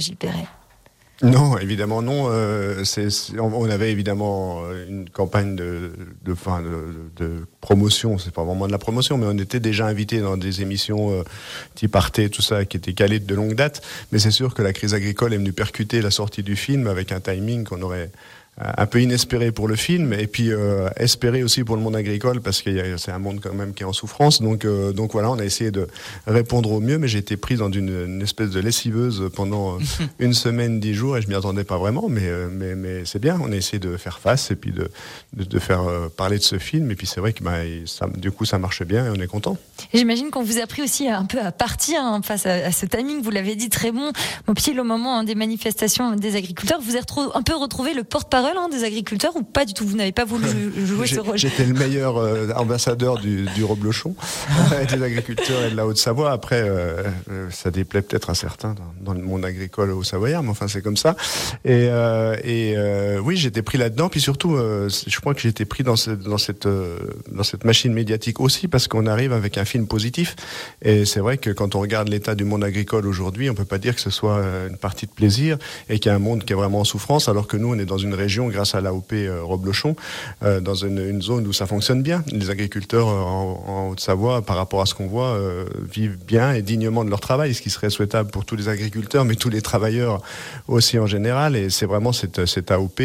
[1.23, 2.29] Non, évidemment non.
[2.31, 2.83] Euh,
[3.39, 5.91] on avait évidemment une campagne de,
[6.23, 8.17] de, fin, de promotion.
[8.17, 11.23] C'est pas vraiment de la promotion, mais on était déjà invité dans des émissions euh,
[11.75, 13.81] type Arte, tout ça, qui étaient calées de longue date.
[14.11, 17.11] Mais c'est sûr que la crise agricole est venue percuter la sortie du film avec
[17.11, 18.09] un timing qu'on aurait
[18.57, 22.41] un peu inespéré pour le film et puis euh, espéré aussi pour le monde agricole
[22.41, 24.41] parce que c'est un monde quand même qui est en souffrance.
[24.41, 25.87] Donc euh, donc voilà on a essayé de
[26.27, 29.77] répondre au mieux mais j'ai été pris dans une, une, espèce de lessiveuse pendant
[30.19, 33.19] une semaine dix jours et je m'y attendais pas vraiment mais euh, mais, mais c'est
[33.19, 33.39] bien.
[33.41, 34.91] On a essayé de faire face et puis de
[35.33, 35.83] de, de faire
[36.17, 38.83] parler de ce film et puis c'est vrai que bah, ça, du coup ça marche
[38.83, 39.57] bien et on est content.
[39.93, 42.85] J'imagine qu'on vous a pris aussi un peu à partir hein, face à, à, ce
[42.85, 43.21] timing.
[43.21, 44.11] Vous l'avez dit très bon
[44.47, 46.81] au pied au moment hein, des manifestations des agriculteurs.
[46.81, 49.85] Vous avez un peu retrouvé le porte-parole hein, des agriculteurs ou pas du tout?
[49.85, 50.47] Vous n'avez pas voulu
[50.85, 51.37] jouer ce rôle?
[51.37, 54.15] J'étais le meilleur euh, ambassadeur du, du reblochon
[54.93, 56.31] des agriculteurs et de la Haute-Savoie.
[56.31, 57.03] Après, euh,
[57.49, 60.81] ça déplaît peut-être à certains dans, dans, le monde agricole au Savoyard, mais enfin c'est
[60.81, 61.15] comme ça.
[61.65, 64.09] Et, euh, et euh, oui, j'étais pris là-dedans.
[64.09, 66.67] Puis surtout, euh, je crois que j'étais pris dans, ce, dans, cette,
[67.31, 70.35] dans cette machine médiatique aussi parce qu'on arrive avec un film positif.
[70.81, 73.77] Et c'est vrai que quand on regarde l'état du monde agricole aujourd'hui, on peut pas
[73.77, 75.57] dire que ce soit une partie de plaisir
[75.89, 77.79] et qu'il y a un monde qui est vraiment en souffrance, alors que nous, on
[77.79, 79.95] est dans une région grâce à l'AOP euh, Roblochon,
[80.43, 82.23] euh, dans une, zone où ça fonctionne bien.
[82.31, 85.37] Les agriculteurs euh, en, Haute-Savoie, par rapport à ce qu'on voit,
[85.91, 89.25] vivent bien et dignement de leur travail, ce qui serait souhaitable pour tous les agriculteurs,
[89.25, 90.21] mais tous les travailleurs
[90.67, 91.55] aussi en général.
[91.55, 93.01] Et c'est vraiment cette, AOP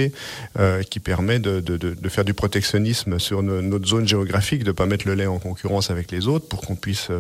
[0.91, 4.87] qui permet de, de, faire du protectionnisme sur no, notre zone géographique, de ne pas
[4.87, 7.11] mettre le lait en concurrence avec les autres pour qu'on puisse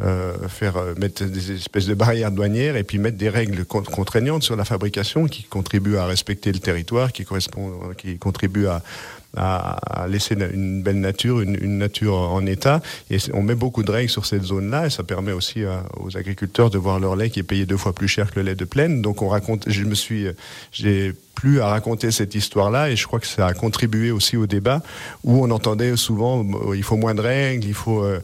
[0.00, 4.56] euh, faire mettre des espèces de barrières douanières et puis mettre des règles contraignantes sur
[4.56, 8.82] la fabrication qui contribuent à respecter le territoire, qui correspond, qui contribuent à,
[9.36, 12.82] à, laisser une belle nature, une, une, nature en état.
[13.10, 15.62] Et on met beaucoup de règles sur cette zone-là et ça permet aussi
[15.98, 18.46] aux agriculteurs de voir leur lait qui est payé deux fois plus cher que le
[18.46, 19.00] lait de plaine.
[19.00, 20.26] Donc on raconte, je me suis,
[20.72, 24.46] j'ai plus à raconter cette histoire-là et je crois que ça a contribué aussi au
[24.46, 24.82] débat
[25.24, 26.44] où on entendait souvent
[26.74, 28.20] il faut moins de règles, il faut euh,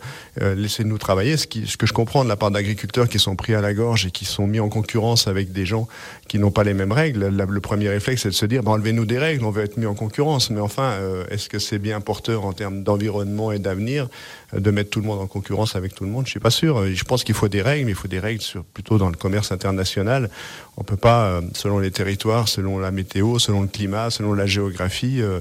[0.55, 1.37] laisser nous travailler.
[1.37, 4.11] Ce, que je comprends de la part d'agriculteurs qui sont pris à la gorge et
[4.11, 5.89] qui sont mis en concurrence avec des gens
[6.29, 7.29] qui n'ont pas les mêmes règles.
[7.29, 9.87] Le premier réflexe c'est de se dire ben, enlevez-nous des règles, on veut être mis
[9.87, 10.51] en concurrence.
[10.51, 14.09] Mais enfin, euh, est-ce que c'est bien porteur en termes d'environnement et d'avenir
[14.53, 16.87] de mettre tout le monde en concurrence avec tout le monde Je suis pas sûr.
[16.87, 19.17] Je pense qu'il faut des règles, mais il faut des règles sur, plutôt dans le
[19.17, 20.31] commerce international.
[20.77, 24.47] On peut pas, euh, selon les territoires, selon la météo, selon le climat, selon la
[24.47, 25.41] géographie, euh,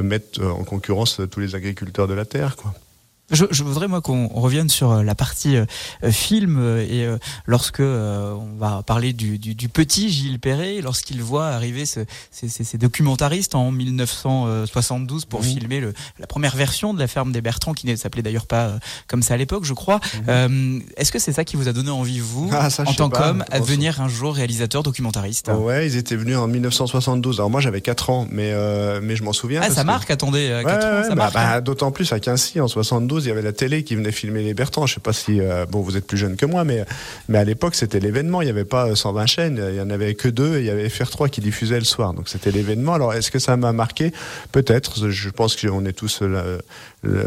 [0.00, 2.56] mettre en concurrence tous les agriculteurs de la terre.
[2.56, 2.74] Quoi.
[3.32, 5.66] Je, je, voudrais moi qu'on revienne sur la partie euh,
[6.12, 11.20] film et euh, lorsque euh, on va parler du, du, du petit Gilles Perret, lorsqu'il
[11.22, 15.42] voit arriver ce, ces, ces, ces, documentaristes en 1972 pour mmh.
[15.42, 18.78] filmer le, la première version de la ferme des Bertrands, qui ne s'appelait d'ailleurs pas
[19.08, 19.98] comme ça à l'époque, je crois.
[20.28, 20.82] Mmh.
[20.96, 23.44] Est-ce que c'est ça qui vous a donné envie, vous, ah, ça, en tant qu'homme,
[23.50, 25.48] à devenir un jour réalisateur documentariste?
[25.48, 27.40] Ouais, ils étaient venus en 1972.
[27.40, 28.52] Alors moi j'avais 4 ans, mais,
[29.00, 29.62] mais je m'en souviens.
[29.64, 29.86] Ah, ça que...
[29.86, 31.34] marque, attendez, 4 ouais, ans, ça bah, marque.
[31.34, 34.42] Bah, D'autant plus à Quincy en 72 il y avait la télé qui venait filmer
[34.42, 34.86] les Bertrands.
[34.86, 36.84] Je sais pas si euh, bon vous êtes plus jeune que moi, mais
[37.28, 38.42] mais à l'époque c'était l'événement.
[38.42, 40.56] Il n'y avait pas 120 chaînes, il y en avait que deux.
[40.56, 42.94] Et il y avait FR3 qui diffusait le soir, donc c'était l'événement.
[42.94, 44.12] Alors est-ce que ça m'a marqué?
[44.52, 45.10] Peut-être.
[45.10, 46.44] Je pense qu'on est tous là,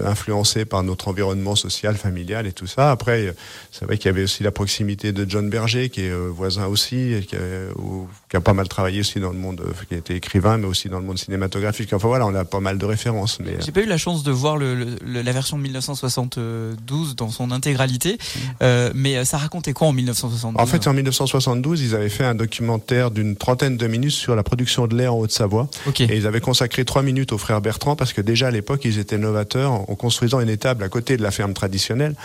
[0.05, 2.91] influencés par notre environnement social, familial et tout ça.
[2.91, 3.33] Après,
[3.71, 7.13] c'est vrai qu'il y avait aussi la proximité de John Berger, qui est voisin aussi,
[7.13, 7.39] et qui a,
[7.77, 10.67] ou, qui a pas mal travaillé aussi dans le monde, qui a été écrivain, mais
[10.67, 11.93] aussi dans le monde cinématographique.
[11.93, 13.39] Enfin voilà, on a pas mal de références.
[13.39, 17.29] Mais j'ai pas eu la chance de voir le, le, la version de 1972 dans
[17.29, 18.17] son intégralité.
[18.61, 22.23] Euh, mais euh, ça racontait quoi en 1972 En fait, en 1972, ils avaient fait
[22.23, 25.69] un documentaire d'une trentaine de minutes sur la production de lait en Haute-Savoie.
[25.99, 28.99] Et ils avaient consacré trois minutes aux frères Bertrand parce que déjà à l'époque, ils
[28.99, 32.15] étaient novateurs en construisant une étable à côté de la ferme traditionnelle,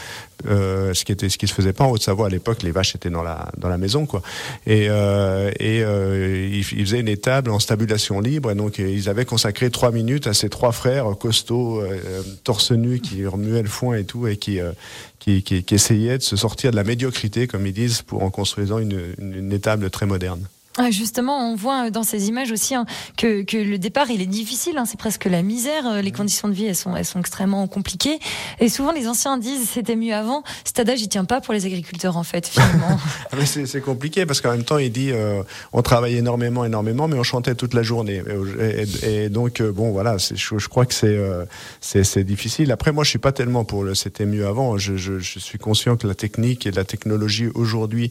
[0.47, 2.63] euh, ce qui était ce qui se faisait pas en Haute-Savoie à l'époque.
[2.63, 4.23] Les vaches étaient dans la dans la maison, quoi.
[4.67, 8.51] Et euh, et euh, ils, faisaient une étable en stabulation libre.
[8.51, 11.83] Et donc ils avaient consacré trois minutes à ces trois frères costauds,
[12.43, 14.61] torse nu, qui remuaient le foin et tout, et qui
[15.19, 19.01] qui, essayaient de se sortir de la médiocrité, comme ils disent, pour en construisant une,
[19.19, 20.47] une étable très moderne.
[20.77, 22.85] Ah, Justement, on voit dans ces images aussi hein,
[23.17, 25.87] que, que le départ il est difficile, hein, c'est presque la misère.
[25.87, 28.19] euh, Les conditions de vie elles sont, elles sont extrêmement compliquées.
[28.59, 30.43] Et souvent les anciens disent c'était mieux avant.
[30.65, 32.99] Cet adage il tient pas pour les agriculteurs en fait finalement.
[33.33, 37.17] Ah, c'est compliqué parce qu'en même temps, il dit euh, on travaille énormément, énormément, mais
[37.19, 38.23] on chantait toute la journée.
[38.61, 41.45] Et, et- et donc, euh, bon, voilà, c'est- je, je crois que c'est euh,
[42.25, 42.73] difficile.
[42.73, 44.77] Après, moi, je suis pas tellement pour le c'était mieux avant.
[44.79, 48.11] Je, je, je suis conscient que la technique et la technologie aujourd'hui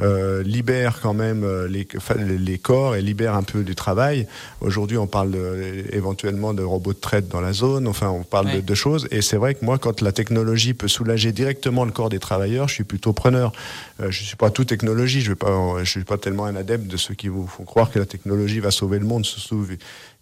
[0.00, 1.86] euh, libère quand même euh, les,
[2.38, 4.26] les- corps et libère un peu du travail.
[4.60, 7.86] Aujourd'hui, on parle de- éventuellement de robots de traite dans la zone.
[7.86, 8.62] Enfin, on parle de, Ouais.
[8.62, 9.06] de choses.
[9.10, 12.68] Et c'est vrai que moi, quand la technologie peut soulager directement le corps des travailleurs,
[12.68, 13.52] je suis plutôt preneur.
[14.00, 15.20] Euh, je suis pas tout technologie.
[15.20, 18.06] Je je suis pas tellement un adepte de ceux qui vous font croire que la
[18.06, 19.24] technologie va sauver le monde,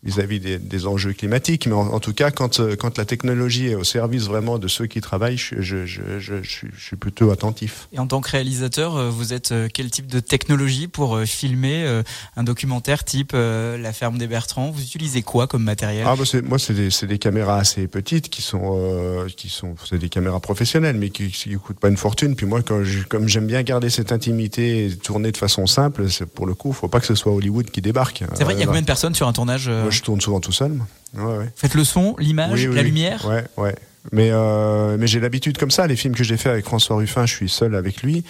[0.07, 1.67] vis- vis-à-vis des, des enjeux climatiques.
[1.67, 4.69] Mais en, en tout cas, quand, euh, quand la technologie est au service vraiment de
[4.69, 6.49] ceux qui travaillent, je, je, je, je, je
[6.83, 7.89] suis- plutôt attentif.
[7.93, 12.03] Et en tant que réalisateur, euh, vous êtes euh, quel type de technologie pour filmer
[12.37, 14.71] un documentaire type La ferme des Bertrands?
[14.71, 16.05] Vous utilisez quoi comme matériel?
[16.07, 19.99] Ah bah moi c'est des, des caméras assez petites qui sont euh, qui sont c'est
[19.99, 23.47] des caméras professionnelles mais qui qui coûtent pas une fortune puis moi quand comme j'aime
[23.47, 27.07] bien garder cette intimité et tourner de façon simple pour le coup faut pas que
[27.07, 28.25] ce soit Hollywood qui débarque.
[28.35, 30.41] C'est vrai, il y a combien de personnes sur un tournage Moi je tourne souvent
[30.41, 30.73] tout seul.
[30.73, 30.87] moi.
[31.15, 31.51] Ouais, ouais.
[31.57, 32.87] Faites le son, l'image, Oui, oui, la oui.
[32.89, 33.75] lumière Ouais, ouais.
[34.13, 35.87] Mais, euh, mais j'ai l'habitude comme ça.
[35.89, 38.23] Les films que j'ai fait avec François Ruffin, je suis seul avec lui.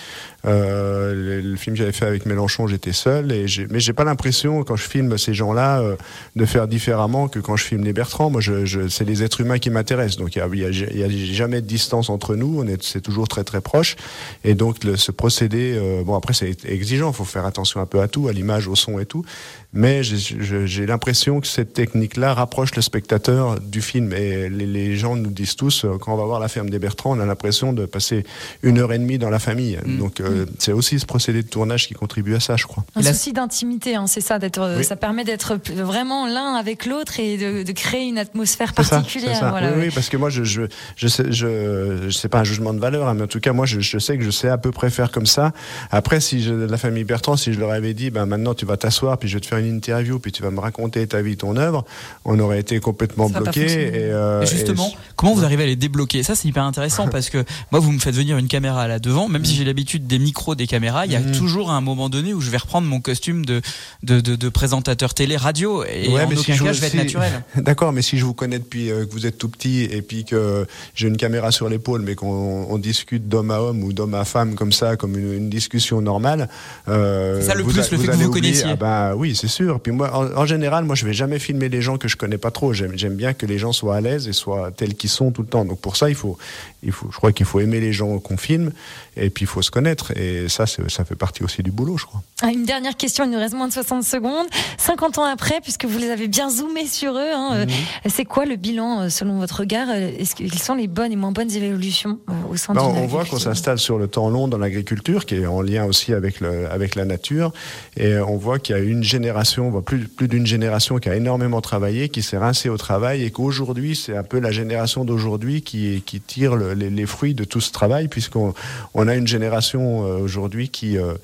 [0.47, 3.33] Euh, le, le film que j'avais fait avec Mélenchon, j'étais seul.
[3.33, 5.97] Et j'ai, mais j'ai pas l'impression, quand je filme ces gens-là, euh,
[6.37, 8.31] de faire différemment que quand je filme les Bertrand.
[8.31, 10.19] Moi, je, je, c'est les êtres humains qui m'intéressent.
[10.19, 12.61] Donc, il y a, a- a jamais de distance entre nous.
[12.61, 13.97] On est, c'est toujours très, très proche.
[14.45, 17.11] Et donc, le, ce procédé, euh, bon, après, c'est exigeant.
[17.11, 19.25] Il faut faire attention un peu à tout, à l'image, au son et tout.
[19.73, 24.13] Mais j'ai, l'impression que cette technique-là rapproche le spectateur du film.
[24.13, 26.79] Et les, les gens nous disent tous, euh, quand on va voir la ferme des
[26.79, 28.25] Bertrands, on a l'impression de passer
[28.63, 29.79] une heure et demie dans la famille.
[29.99, 32.85] Donc, euh, c'est aussi ce procédé de tournage qui contribue à ça, je crois.
[32.95, 34.85] Un souci d'intimité, hein, c'est ça, d'être, euh, Oui.
[34.85, 39.31] ça permet d'être vraiment l'un avec l'autre et de, de créer une atmosphère ça, particulière.
[39.35, 39.51] c'est ça.
[39.51, 39.85] voilà, oui, ouais.
[39.87, 40.63] oui, parce que moi, je, je,
[40.97, 43.53] je sais, je, je sais pas un jugement de valeur, hein, mais en tout cas,
[43.53, 45.53] moi, je, je sais que je sais à peu près faire comme ça.
[45.91, 48.77] Après, si je, la famille Bertrand, si je leur avais dit, ben maintenant, tu vas
[48.77, 51.37] t'asseoir, puis je vais te faire une interview, puis tu vas me raconter ta vie,
[51.37, 51.85] ton œuvre,
[52.25, 53.61] on aurait été complètement Ça bloqué.
[53.65, 56.23] Et, euh, Et justement, et- comment vous arrivez à les débloquer?
[56.23, 59.29] Ça, c'est hyper intéressant parce que moi, vous me faites venir une caméra là devant,
[59.29, 61.33] même si j'ai l'habitude des micros des caméras, il y a Mhm.
[61.33, 63.61] toujours un moment donné où je vais reprendre mon costume de,
[64.03, 66.87] de, de, de présentateur télé radio et Ouais, en mais aucun si cas, je vais
[66.87, 67.43] être naturel.
[67.57, 70.25] D'accord, mais si je vous connais depuis euh, que vous êtes tout petit et puis
[70.25, 74.15] que j'ai une caméra sur l'épaule, mais qu'on on discute d'homme à homme ou d'homme
[74.15, 76.49] à femme comme ça, comme une, une discussion normale.
[76.89, 78.65] euh, C'est ça le vous plus, a- le fait que vous oublier- connaissiez.
[78.71, 79.81] Ah bah oui, c'est sûr.
[79.81, 82.39] Puis moi, en, en général, moi, je vais jamais filmer les gens que je connais
[82.39, 82.73] pas trop.
[82.73, 85.43] J'aime j'aime bien que les gens soient à l'aise et soient tels qu'ils sont tout
[85.43, 85.65] le temps.
[85.65, 86.39] Donc pour ça, il faut,
[86.83, 88.71] il faut, je crois qu'il faut aimer les gens qu'on filme
[89.17, 90.13] et puis il faut se connaître.
[90.17, 92.23] Et ça, ça fait partie aussi du boulot, je crois.
[92.43, 94.47] Ah, Une dernière question, il nous reste moins de 60 secondes.
[94.79, 98.11] 50 ans après, puisque vous les avez bien zoomés sur eux, hein, euh, Mhm.
[98.11, 101.17] c'est quoi le bilan euh, selon votre regard euh, Est-ce Quelles sont les bonnes et
[101.17, 102.19] moins bonnes évolutions
[102.51, 105.25] au sein Ben, d'une on voit qu'on agriculture s'installe sur le temps long dans l'agriculture,
[105.27, 107.53] qui est en lien aussi avec, le, avec la nature.
[107.97, 111.61] Et on voit qu'il y a une génération, plus, plus d'une génération qui a énormément
[111.61, 116.03] travaillé, qui s'est rincée au travail, et qu'aujourd'hui, c'est un peu la génération d'aujourd'hui qui,
[116.05, 118.55] qui tire le- les, les fruits de tout ce travail, puisqu'on
[118.95, 120.99] on a une génération euh, aujourd'hui qui...
[120.99, 121.15] euh,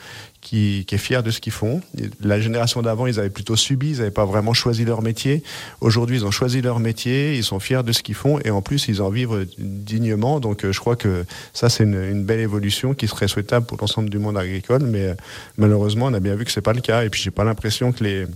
[0.43, 1.81] qui, qui est fière de ce qu'ils font.
[2.21, 5.43] La génération d'avant, ils avaient plutôt subi, ils n'avaient pas vraiment choisi leur métier.
[5.81, 8.61] Aujourd'hui, ils ont choisi leur métier, ils sont fiers de ce qu'ils font et en
[8.61, 10.41] plus, ils en vivent dignement.
[10.41, 14.11] Donc, euh, je crois que ça, c'est une, belle évolution qui serait souhaitable pour l'ensemble
[14.11, 14.83] du monde agricole.
[14.83, 15.15] Mais
[15.57, 17.05] malheureusement, on a bien vu que c'est pas le cas.
[17.05, 18.27] Et puis, j'ai pas l'impression que les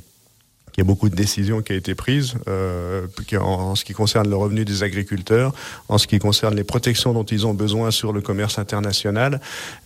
[0.77, 3.95] qu'il y a beaucoup de décisions qui ont été prises euh, en, en ce qui
[3.95, 5.55] concerne le revenu des agriculteurs,
[5.89, 9.41] en ce qui concerne les protections dont ils ont besoin sur le commerce international.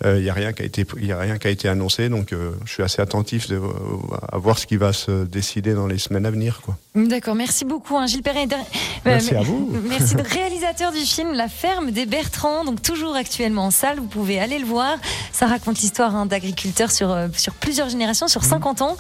[0.05, 1.69] Euh, Il n'y a rien qui a été il y a rien qui a été
[1.69, 3.61] annoncé, donc euh, je suis assez attentif de,
[4.33, 6.61] à voir ce qui va se décider dans les semaines à venir.
[6.97, 8.49] D'accord, merci beaucoup, hein, Gilles Perret.
[9.05, 9.71] Merci à vous.
[9.89, 13.99] Merci réalisateur du film La ferme des Bertrands, donc toujours actuellement en salle.
[14.01, 14.97] Vous pouvez aller le voir.
[15.31, 18.29] Ça raconte l'histoire hein, d'agriculteurs sur sur plusieurs générations, Mmh.
[18.29, 18.97] sur 50 ans,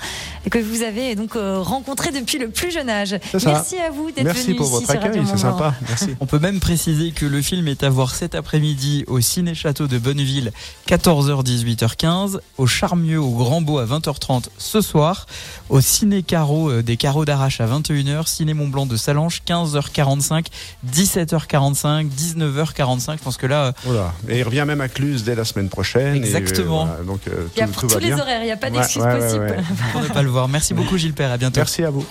[0.46, 3.16] et que vous avez donc rencontré rencontré depuis le plus jeune âge.
[3.44, 5.74] Merci à vous d'être Merci venu pour ici votre sur accueil, c'est sympa.
[5.88, 6.16] Merci.
[6.20, 9.86] On peut même préciser que le film est à voir cet après-midi au Ciné Château
[9.86, 10.52] de Bonneville,
[10.88, 15.26] 14h 18h15, au Charmieux au Grand Beau à 20h30 ce soir,
[15.68, 20.46] au Ciné Carreau euh, des Carreaux d'Arrache à 21h, Ciné Mont Blanc de Salange 15h45,
[20.92, 23.18] 17h45, 19h45.
[23.18, 24.12] Je pense que là, euh, Voilà.
[24.28, 26.16] Et il revient même à Cluse dès la semaine prochaine.
[26.16, 26.82] Exactement.
[26.82, 28.18] euh, voilà, donc, euh, Il y a pour tous les bien.
[28.18, 29.44] horaires, il n'y a pas d'excuse ouais, ouais, possible.
[29.44, 29.56] ouais.
[29.92, 30.48] pour ne pas le voir.
[30.48, 31.60] Merci beaucoup Gilles Père, à bientôt.
[31.60, 32.04] Merci à vous.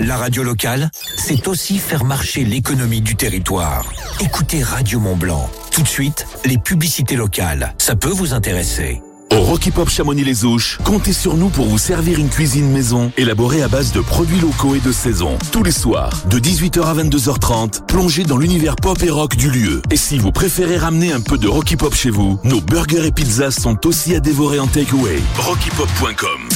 [0.00, 3.84] La radio locale, c'est aussi faire marcher l'économie du territoire.
[4.20, 5.48] Écoutez Radio Mont Blanc.
[5.70, 7.74] Tout de suite, les publicités locales.
[7.78, 9.00] Ça peut vous intéresser.
[9.32, 13.68] Au Rocky Pop Chamonix-les-Ouches, comptez sur nous pour vous servir une cuisine maison élaborée à
[13.68, 15.36] base de produits locaux et de saison.
[15.50, 19.82] Tous les soirs, de 18h à 22h30, plongez dans l'univers pop et rock du lieu.
[19.90, 23.12] Et si vous préférez ramener un peu de Rocky Pop chez vous, nos burgers et
[23.12, 25.20] pizzas sont aussi à dévorer en takeaway.
[25.38, 26.48] RockyPop.com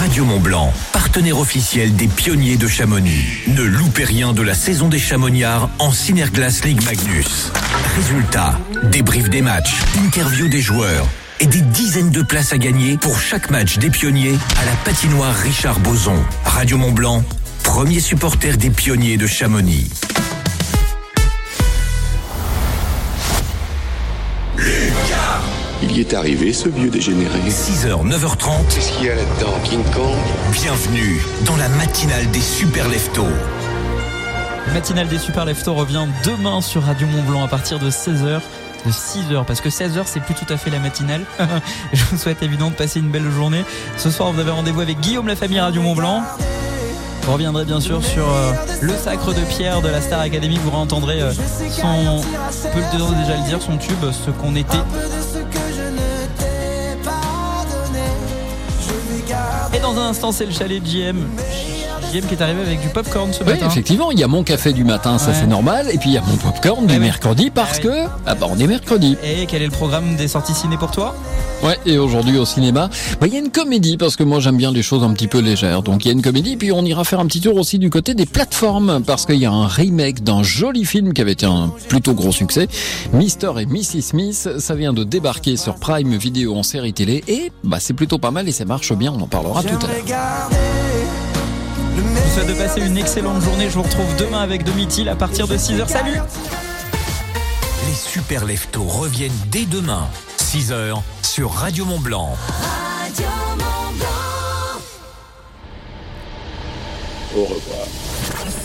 [0.00, 3.24] Radio Mont Blanc, partenaire officiel des pionniers de Chamonix.
[3.48, 7.50] Ne loupez rien de la saison des Chamonniards en Synerglass League Magnus.
[7.96, 11.06] Résultats, débrief des matchs, interview des joueurs
[11.40, 15.34] et des dizaines de places à gagner pour chaque match des pionniers à la patinoire
[15.34, 16.22] Richard Boson.
[16.44, 17.24] Radio Mont Blanc,
[17.64, 19.90] premier supporter des pionniers de Chamonix.
[24.58, 24.92] Il
[25.98, 27.40] y est arrivé, ce vieux dégénéré.
[27.48, 28.50] 6h, 9h30.
[28.72, 30.16] Qu'est-ce qu'il y a là-dedans, King Kong?
[30.52, 33.26] Bienvenue dans la matinale des super leftos.
[34.72, 38.40] Matinale des Super Leftos revient demain sur Radio Mont Blanc à partir de 16h.
[38.86, 41.22] De 6h, parce que 16h c'est plus tout à fait la matinale.
[41.92, 43.64] Je vous souhaite évidemment de passer une belle journée.
[43.96, 46.22] Ce soir vous avez rendez-vous avec Guillaume la famille Radio Mont Blanc.
[47.22, 50.58] Vous reviendrez bien sûr sur euh, le sacre de Pierre de la Star Academy.
[50.62, 54.78] Vous entendrez euh, son, on peut déjà le dire, son tube, ce qu'on était.
[59.98, 61.26] Dans instant c'est le chalet de JM.
[62.10, 63.66] Qui est arrivé avec du popcorn ce Oui, matin.
[63.68, 65.36] effectivement, il y a mon café du matin, ça Ouais.
[65.40, 68.46] c'est normal, et puis il y a mon popcorn du mercredi parce que ah bah
[68.50, 69.16] on est mercredi.
[69.22, 71.14] Et quel est le programme des sorties ciné pour toi?
[71.62, 72.88] Ouais, et aujourd'hui au cinéma,
[73.20, 75.26] bah, il y a une comédie parce que moi j'aime bien les choses un petit
[75.28, 75.82] peu légères.
[75.82, 77.90] Donc il y a une comédie, puis on ira faire un petit tour aussi du
[77.90, 81.46] côté des plateformes parce qu'il y a un remake d'un joli film qui avait été
[81.46, 82.68] un plutôt gros succès,
[83.12, 84.48] Mr et Mrs Smith.
[84.58, 88.30] Ça vient de débarquer sur Prime Video en série télé et bah c'est plutôt pas
[88.30, 89.12] mal et ça marche bien.
[89.16, 90.87] On en parlera tout à l'heure.
[91.98, 93.68] Je vous souhaite de passer une excellente journée.
[93.68, 95.88] Je vous retrouve demain avec Domitil à partir de 6h.
[95.88, 96.20] Salut
[97.88, 100.06] Les super leftos reviennent dès demain,
[100.38, 102.36] 6h, sur Radio Mont Blanc.
[107.36, 107.86] Au revoir.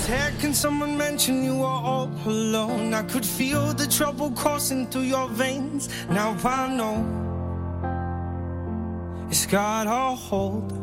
[0.05, 2.93] Second someone mention you are all alone?
[2.93, 5.89] I could feel the trouble coursing through your veins.
[6.07, 7.03] Now I know
[9.31, 10.82] it's got a hold.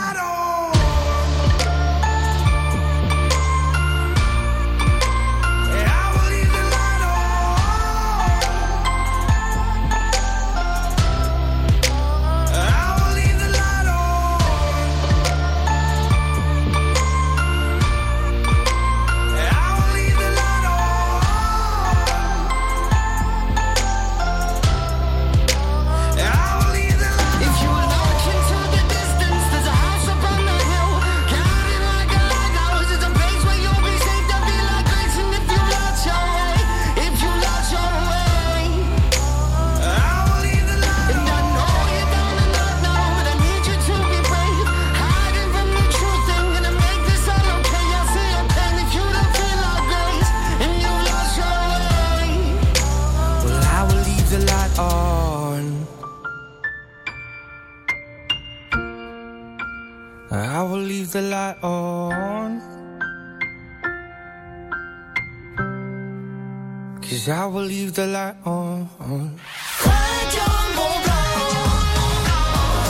[69.85, 71.37] Radio Mont Blanc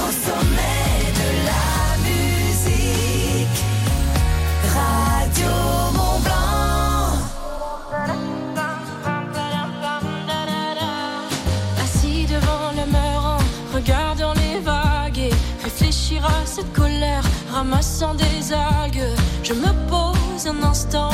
[0.08, 1.74] au sommet de la
[2.08, 3.60] musique.
[4.74, 5.52] Radio
[5.98, 7.12] Mont Blanc.
[11.84, 13.42] Assis devant le miroir,
[13.74, 19.16] regardant les vagues et réfléchir à cette colère, ramassant des aiguilles.
[19.44, 21.12] Je me pose un instant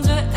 [0.00, 0.35] tendre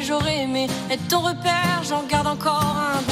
[0.00, 3.11] j'aurais aimé être ton repère, j'en garde encore un.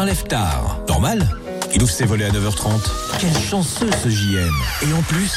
[0.00, 0.78] Un lève-tard.
[0.88, 1.28] Normal
[1.74, 2.70] Il ouvre ses volets à 9h30.
[3.18, 5.30] Quel chanceux ce JM Et en plus,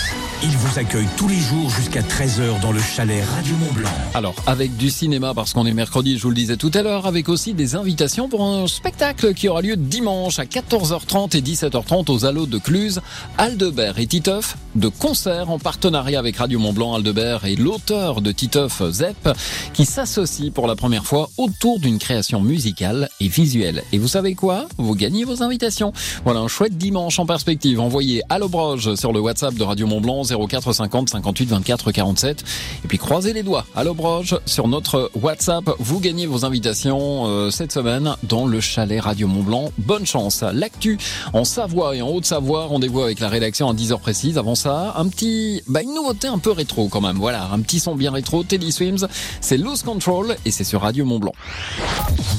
[0.43, 3.89] il vous accueille tous les jours jusqu'à 13h dans le chalet Radio Mont Blanc.
[4.13, 7.05] Alors, avec du cinéma, parce qu'on est mercredi, je vous le disais tout à l'heure,
[7.05, 12.11] avec aussi des invitations pour un spectacle qui aura lieu dimanche à 14h30 et 17h30
[12.11, 13.01] aux Allos de Cluse,
[13.37, 18.32] Aldebert et Titeuf, de concert en partenariat avec Radio Mont Blanc, Aldebert et l'auteur de
[18.32, 19.30] Titeuf, Zep,
[19.73, 23.84] qui s'associent pour la première fois autour d'une création musicale et visuelle.
[23.91, 24.67] Et vous savez quoi?
[24.78, 25.93] Vous gagnez vos invitations.
[26.23, 27.80] Voilà un chouette dimanche en perspective.
[27.80, 32.43] Envoyez à l'obroge sur le WhatsApp de Radio Mont Blanc 04 50 58 24 47.
[32.84, 35.63] Et puis croisez les doigts à l'obroge sur notre WhatsApp.
[35.80, 39.71] Vous gagnez vos invitations euh, cette semaine dans le chalet Radio Mont Blanc.
[39.78, 40.43] Bonne chance.
[40.53, 40.97] L'actu
[41.34, 42.65] en Savoie et en Haute-Savoie.
[42.65, 44.38] Rendez-vous avec la rédaction à 10h précise.
[44.38, 47.18] Avant ça, un petit, bah, une nouveauté un peu rétro quand même.
[47.18, 48.43] Voilà, un petit son bien rétro.
[48.43, 49.07] Teddy Swims.
[49.39, 51.34] C'est Lose Control et c'est sur Radio Mont Blanc.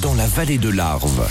[0.01, 1.25] Dans la vallée de l'Arve,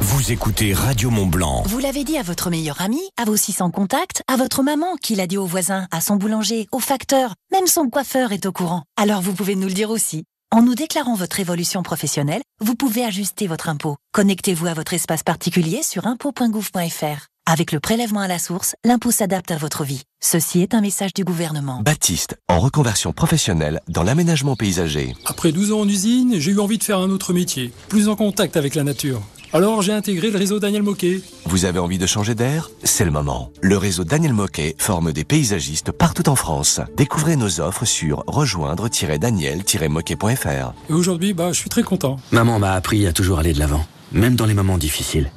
[0.00, 1.62] vous écoutez Radio Mont Blanc.
[1.66, 5.14] Vous l'avez dit à votre meilleur ami, à vos 600 contacts, à votre maman, qui
[5.14, 8.84] l'a dit au voisin, à son boulanger, au facteur, même son coiffeur est au courant.
[8.96, 10.24] Alors vous pouvez nous le dire aussi.
[10.50, 13.96] En nous déclarant votre évolution professionnelle, vous pouvez ajuster votre impôt.
[14.14, 17.26] Connectez-vous à votre espace particulier sur impôt.gouv.fr.
[17.52, 20.02] Avec le prélèvement à la source, l'impôt s'adapte à votre vie.
[20.20, 21.82] Ceci est un message du gouvernement.
[21.82, 25.16] Baptiste, en reconversion professionnelle dans l'aménagement paysager.
[25.26, 28.14] Après 12 ans en usine, j'ai eu envie de faire un autre métier, plus en
[28.14, 29.20] contact avec la nature.
[29.52, 31.22] Alors j'ai intégré le réseau Daniel Moquet.
[31.46, 32.70] Vous avez envie de changer d'air?
[32.84, 33.50] C'est le moment.
[33.62, 36.80] Le réseau Daniel Moquet forme des paysagistes partout en France.
[36.96, 40.72] Découvrez nos offres sur rejoindre-daniel-moquet.fr.
[40.88, 42.14] Et aujourd'hui, bah, je suis très content.
[42.30, 45.32] Maman m'a appris à toujours aller de l'avant, même dans les moments difficiles.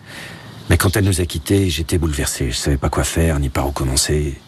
[0.70, 2.52] Mais quand elle nous a quittés, j'étais bouleversé.
[2.52, 4.40] Je savais pas quoi faire, ni par où commencer.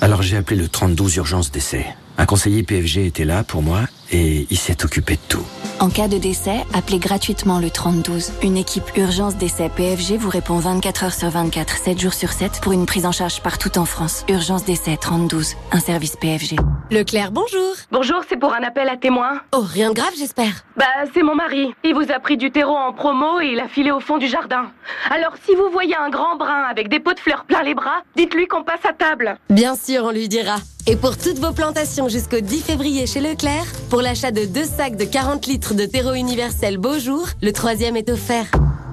[0.00, 1.86] Alors j'ai appelé le 32 urgence d'essai.
[2.22, 3.80] Un conseiller PFG était là pour moi
[4.12, 5.44] et il s'est occupé de tout.
[5.80, 8.34] En cas de décès, appelez gratuitement le 3012.
[8.44, 12.60] Une équipe urgence décès PFG vous répond 24 heures sur 24, 7 jours sur 7
[12.62, 14.24] pour une prise en charge partout en France.
[14.28, 16.54] Urgence décès 3012, un service PFG.
[16.92, 17.74] Leclerc, bonjour.
[17.90, 19.40] Bonjour, c'est pour un appel à témoin.
[19.52, 20.64] Oh, rien de grave, j'espère.
[20.76, 21.74] Bah, c'est mon mari.
[21.82, 24.28] Il vous a pris du terreau en promo et il a filé au fond du
[24.28, 24.70] jardin.
[25.10, 28.02] Alors, si vous voyez un grand brun avec des pots de fleurs plein les bras,
[28.14, 29.38] dites-lui qu'on passe à table.
[29.50, 30.58] Bien sûr, on lui dira.
[30.88, 34.96] Et pour toutes vos plantations jusqu'au 10 février chez Leclerc, pour l'achat de deux sacs
[34.96, 38.50] de 40 litres de terreau universel Beaujour, le troisième est offert.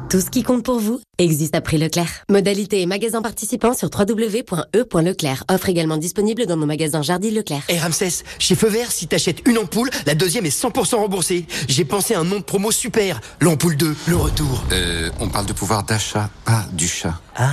[0.07, 2.09] Tout ce qui compte pour vous existe à prix Leclerc.
[2.30, 5.43] Modalité et magasins participants sur www.e.leclerc.
[5.49, 7.63] Offre également disponible dans nos magasins Jardy Leclerc.
[7.70, 11.45] Et Ramsès, chez Feu Vert, si t'achètes une ampoule, la deuxième est 100% remboursée.
[11.67, 13.22] J'ai pensé à un nom de promo super.
[13.39, 14.63] L'ampoule 2, le retour.
[14.72, 17.20] Euh, on parle de pouvoir d'achat, pas du chat.
[17.36, 17.51] Ah.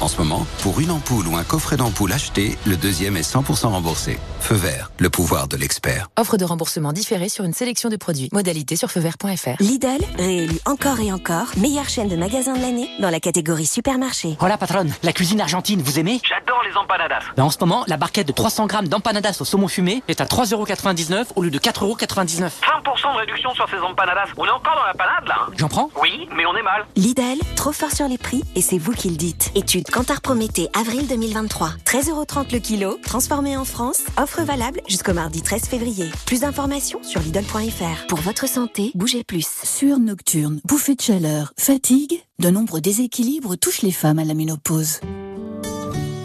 [0.00, 3.68] En ce moment, pour une ampoule ou un coffret d'ampoule acheté, le deuxième est 100%
[3.68, 4.18] remboursé.
[4.40, 6.08] Feu Vert, le pouvoir de l'expert.
[6.18, 8.28] Offre de remboursement différé sur une sélection de produits.
[8.32, 9.60] Modalité sur feuvert.fr.
[9.60, 14.34] Lidl, réélu encore et encore, meilleure chaîne de magasins de l'année dans la catégorie supermarché.
[14.40, 16.22] Voilà patronne, la cuisine argentine, vous aimez?
[16.26, 17.20] J'adore les empanadas.
[17.36, 20.24] Ben, En ce moment, la barquette de 300 grammes d'empanadas au saumon fumé est à
[20.24, 22.38] 3,99€ au lieu de 4,99€.
[22.38, 24.24] 20% de réduction sur ces empanadas.
[24.38, 25.34] On est encore dans la panade là.
[25.42, 25.90] hein J'en prends?
[26.02, 26.86] Oui, mais on est mal.
[26.96, 29.50] Lidl, trop fort sur les prix et c'est vous qui le dites.
[29.54, 31.72] Étude Cantar Prométhée, avril 2023.
[31.84, 34.00] 13,30€ le kilo, transformé en France.
[34.16, 36.10] Offre valable jusqu'au mardi 13 février.
[36.24, 38.06] Plus d'informations sur Lidl.fr.
[38.08, 39.46] Pour votre santé, bougez plus.
[39.62, 45.00] Sur nocturne, bouffée de chaleur, fatigue, de nombreux déséquilibres touchent les femmes à la ménopause.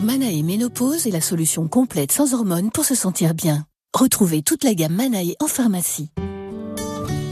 [0.02, 3.66] Manae Ménopause est la solution complète sans hormones pour se sentir bien.
[3.94, 6.10] Retrouvez toute la gamme Manae en pharmacie.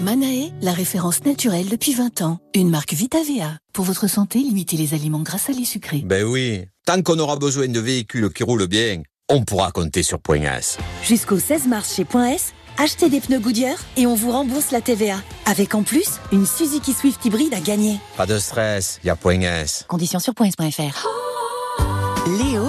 [0.03, 2.39] Manae, la référence naturelle depuis 20 ans.
[2.53, 3.57] Une marque VitaVea.
[3.73, 6.03] Pour votre santé, limitez les aliments gras salés sucrés.
[6.05, 10.19] Ben oui, tant qu'on aura besoin de véhicules qui roulent bien, on pourra compter sur
[10.19, 10.77] Point S.
[11.03, 14.81] Jusqu'au 16 mars chez Point S, achetez des pneus Goodyear et on vous rembourse la
[14.81, 15.17] TVA.
[15.45, 17.99] Avec en plus, une Suzuki Swift hybride à gagner.
[18.15, 19.85] Pas de stress, y a Point S.
[19.87, 21.26] Conditions sur points.fr.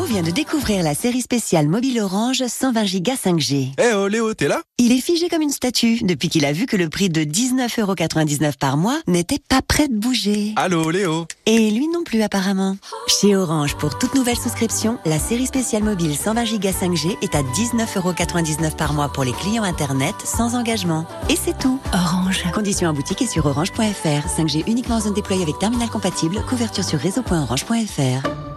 [0.09, 3.72] Vient de découvrir la série spéciale mobile Orange 120 Go 5G.
[3.78, 4.62] Eh oh Léo, t'es là?
[4.78, 8.56] Il est figé comme une statue depuis qu'il a vu que le prix de 19,99€
[8.56, 10.54] par mois n'était pas prêt de bouger.
[10.56, 11.26] Allô Léo?
[11.44, 12.78] Et lui non plus apparemment.
[13.06, 17.42] Chez Orange, pour toute nouvelle souscription, la série spéciale mobile 120 Go 5G est à
[17.42, 21.04] 19,99€ par mois pour les clients Internet sans engagement.
[21.28, 21.78] Et c'est tout.
[21.92, 22.44] Orange.
[22.54, 24.40] Conditions en boutique et sur orange.fr.
[24.40, 26.42] 5G uniquement en zone déployée avec terminal compatible.
[26.48, 28.47] Couverture sur réseau.orange.fr.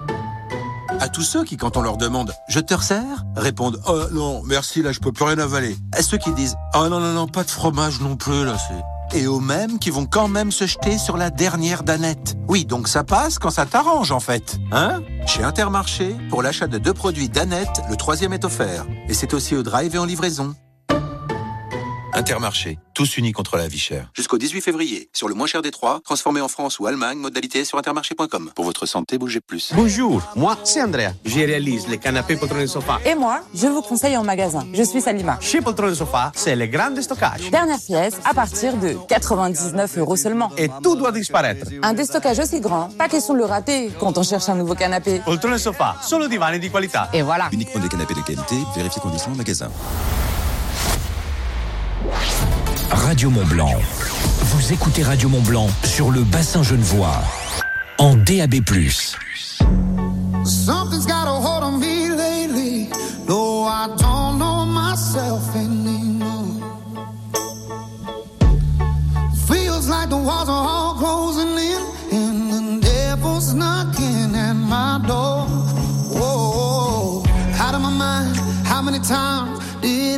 [1.01, 4.83] À tous ceux qui, quand on leur demande «Je te resserre?» répondent «Oh non, merci,
[4.83, 7.43] là je peux plus rien avaler.» À ceux qui disent «Oh non, non, non, pas
[7.43, 10.99] de fromage non plus, là c'est...» Et aux mêmes qui vont quand même se jeter
[10.99, 12.35] sur la dernière danette.
[12.47, 14.59] Oui, donc ça passe quand ça t'arrange en fait.
[14.71, 15.01] Hein?
[15.25, 18.85] Chez Intermarché, pour l'achat de deux produits Danette, le troisième est offert.
[19.09, 20.53] Et c'est aussi au drive et en livraison.
[22.13, 24.09] Intermarché, tous unis contre la vie chère.
[24.13, 27.63] Jusqu'au 18 février, sur le moins cher des trois, transformé en France ou Allemagne, modalité
[27.63, 28.51] sur intermarché.com.
[28.53, 29.71] Pour votre santé, bougez plus.
[29.73, 31.13] Bonjour, moi c'est Andrea.
[31.23, 32.99] Je réalise les canapés poltron sofa.
[33.05, 34.67] Et moi, je vous conseille en magasin.
[34.73, 35.37] Je suis Salima.
[35.39, 37.49] Chez Poltron sofa, c'est le grand stockage.
[37.49, 40.51] Dernière pièce à partir de 99 euros seulement.
[40.57, 41.67] Et tout doit disparaître.
[41.81, 45.21] Un déstockage aussi grand, pas question de le rater quand on cherche un nouveau canapé.
[45.23, 47.09] Poltron sofa, solo divani di qualità.
[47.13, 47.47] Et voilà.
[47.53, 49.69] Uniquement des canapés de qualité, vérifiez conditions en magasin.
[52.91, 53.73] Radio Mont Blanc.
[54.39, 57.21] Vous écoutez Radio Mont Blanc sur le bassin Genevois.
[57.97, 58.55] En DAB+.
[60.43, 62.89] Something's got a hold on me lately.
[63.27, 66.61] No, I don't know myself anymore.
[69.47, 71.81] Feels like the walls are all closing in,
[72.11, 75.45] and the devil's knocking at my door.
[76.17, 77.23] Whoa,
[77.59, 78.35] out of my mind.
[78.65, 79.60] How many times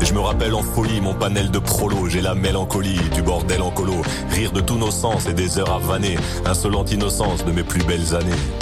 [0.00, 2.08] Et je me rappelle en folie mon panel de prolo.
[2.08, 4.00] J'ai la mélancolie du bordel en colo.
[4.30, 6.16] Rire de tous nos sens et des heures à vanner.
[6.46, 8.61] Insolente innocence de mes plus belles années.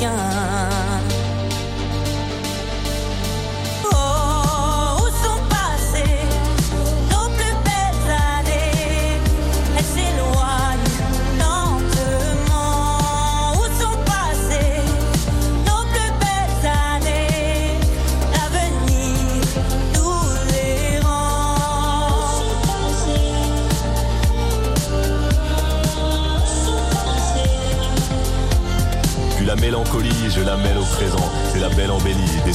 [0.00, 0.27] young.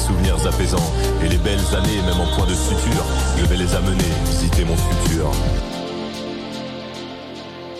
[0.07, 0.91] souvenirs apaisants
[1.23, 3.05] et les belles années, même en point de suture,
[3.37, 5.31] je vais les amener visiter mon futur.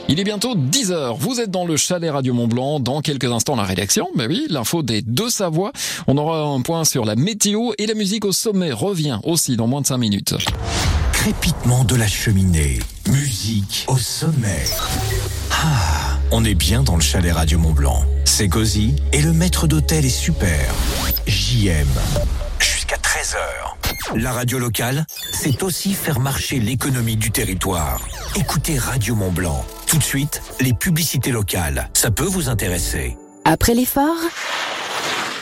[0.09, 3.55] Il est bientôt 10h, vous êtes dans le chalet Radio Mont Blanc, dans quelques instants
[3.55, 5.71] la rédaction, mais oui, l'info des deux Savoie,
[6.07, 9.67] on aura un point sur la météo et la musique au sommet revient aussi dans
[9.67, 10.35] moins de 5 minutes.
[11.13, 14.65] Crépitement de la cheminée, musique au sommet.
[15.51, 18.03] Ah, on est bien dans le chalet Radio Mont Blanc.
[18.35, 20.73] C'est cosy et le maître d'hôtel est super.
[21.27, 21.85] JM.
[22.57, 23.37] Jusqu'à 13h.
[24.15, 28.01] La radio locale, c'est aussi faire marcher l'économie du territoire.
[28.35, 29.63] Écoutez Radio Mont Blanc.
[29.85, 31.91] Tout de suite, les publicités locales.
[31.93, 33.15] Ça peut vous intéresser.
[33.45, 34.17] Après l'effort,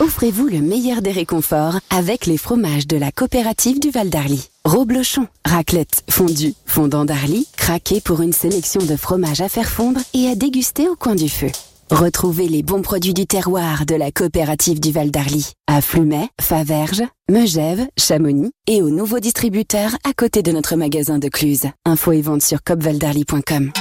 [0.01, 4.49] offrez-vous le meilleur des réconforts avec les fromages de la coopérative du Val d'Arly.
[4.65, 10.27] Roblochon, raclette, fondue, fondant d'Arly, craqué pour une sélection de fromages à faire fondre et
[10.27, 11.51] à déguster au coin du feu.
[11.91, 17.03] Retrouvez les bons produits du terroir de la coopérative du Val d'Arly à Flumet, Faverges,
[17.29, 21.65] Megève, Chamonix et aux nouveaux distributeurs à côté de notre magasin de Cluse.
[21.85, 23.73] Info et vente sur copvaldarly.com.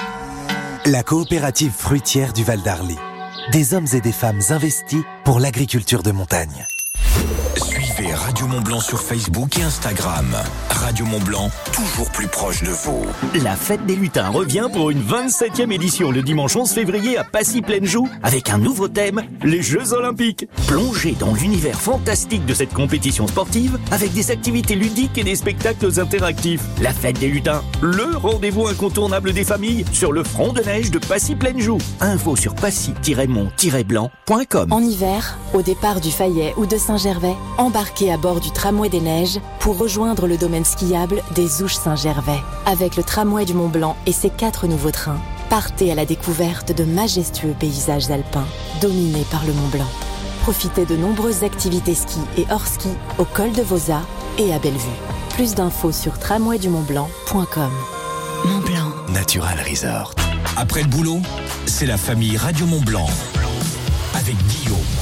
[0.86, 2.96] La coopérative fruitière du Val d'Arly.
[3.52, 6.66] Des hommes et des femmes investis pour l'agriculture de montagne.
[7.56, 10.36] Suivez Radio Mont Blanc sur Facebook et Instagram.
[10.68, 13.04] Radio Mont Blanc, toujours plus proche de vous.
[13.42, 18.08] La fête des lutins revient pour une 27e édition le dimanche 11 février à Passy-Plaine-Joux
[18.22, 20.46] avec un nouveau thème, les Jeux Olympiques.
[20.68, 25.98] Plongez dans l'univers fantastique de cette compétition sportive avec des activités ludiques et des spectacles
[25.98, 26.62] interactifs.
[26.80, 31.00] La fête des lutins, le rendez-vous incontournable des familles sur le front de neige de
[31.00, 31.78] Passy-Plaine-Joux.
[32.00, 34.72] Info sur passy-mont-blanc.com.
[34.72, 39.00] En hiver, au départ du Fayet ou de Saint-Gervais, embarquez à bord du tramway des
[39.00, 42.40] neiges pour rejoindre le domaine skiable des Ouches Saint-Gervais.
[42.66, 46.76] Avec le tramway du Mont Blanc et ses quatre nouveaux trains, partez à la découverte
[46.76, 48.46] de majestueux paysages alpins
[48.80, 49.88] dominés par le Mont Blanc.
[50.42, 54.00] Profitez de nombreuses activités ski et hors ski au col de Vosa
[54.38, 54.88] et à Bellevue.
[55.34, 57.72] Plus d'infos sur tramwaydumontblanc.com.
[58.44, 58.92] Mont Blanc.
[59.12, 60.14] Natural Resort.
[60.56, 61.20] Après le boulot,
[61.66, 63.08] c'est la famille Radio Mont Blanc.
[64.14, 64.99] Avec Guillaume.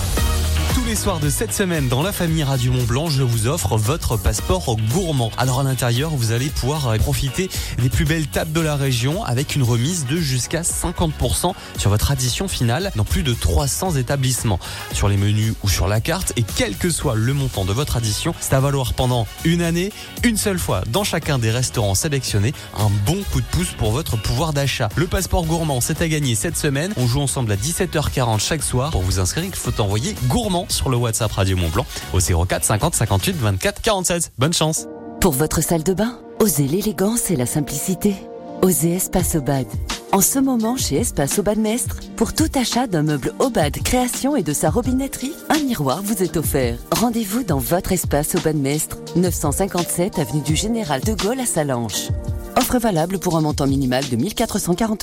[0.88, 4.16] Les soirs de cette semaine dans la famille Radio Mont Blanc, je vous offre votre
[4.16, 5.30] passeport gourmand.
[5.36, 9.54] Alors à l'intérieur, vous allez pouvoir profiter des plus belles tables de la région avec
[9.54, 14.58] une remise de jusqu'à 50% sur votre addition finale dans plus de 300 établissements.
[14.94, 17.98] Sur les menus ou sur la carte et quel que soit le montant de votre
[17.98, 19.92] addition, c'est à valoir pendant une année,
[20.24, 24.16] une seule fois dans chacun des restaurants sélectionnés, un bon coup de pouce pour votre
[24.16, 24.88] pouvoir d'achat.
[24.96, 26.94] Le passeport gourmand, c'est à gagner cette semaine.
[26.96, 28.90] On joue ensemble à 17h40 chaque soir.
[28.90, 32.64] Pour vous inscrire, il faut envoyer gourmand sur le WhatsApp Radio Mont Blanc au 04
[32.64, 34.32] 50 58 24 47.
[34.38, 34.86] Bonne chance.
[35.20, 38.14] Pour votre salle de bain, osez l'élégance et la simplicité.
[38.62, 39.66] Osez Espace Obad.
[40.12, 44.42] En ce moment, chez Espace Obad Mestre, pour tout achat d'un meuble Obad création et
[44.42, 46.78] de sa robinetterie, un miroir vous est offert.
[46.92, 52.08] Rendez-vous dans votre espace Obad Mestre, 957 avenue du Général de Gaulle à Salanches.
[52.56, 54.96] Offre valable pour un montant minimal de 1440 euros.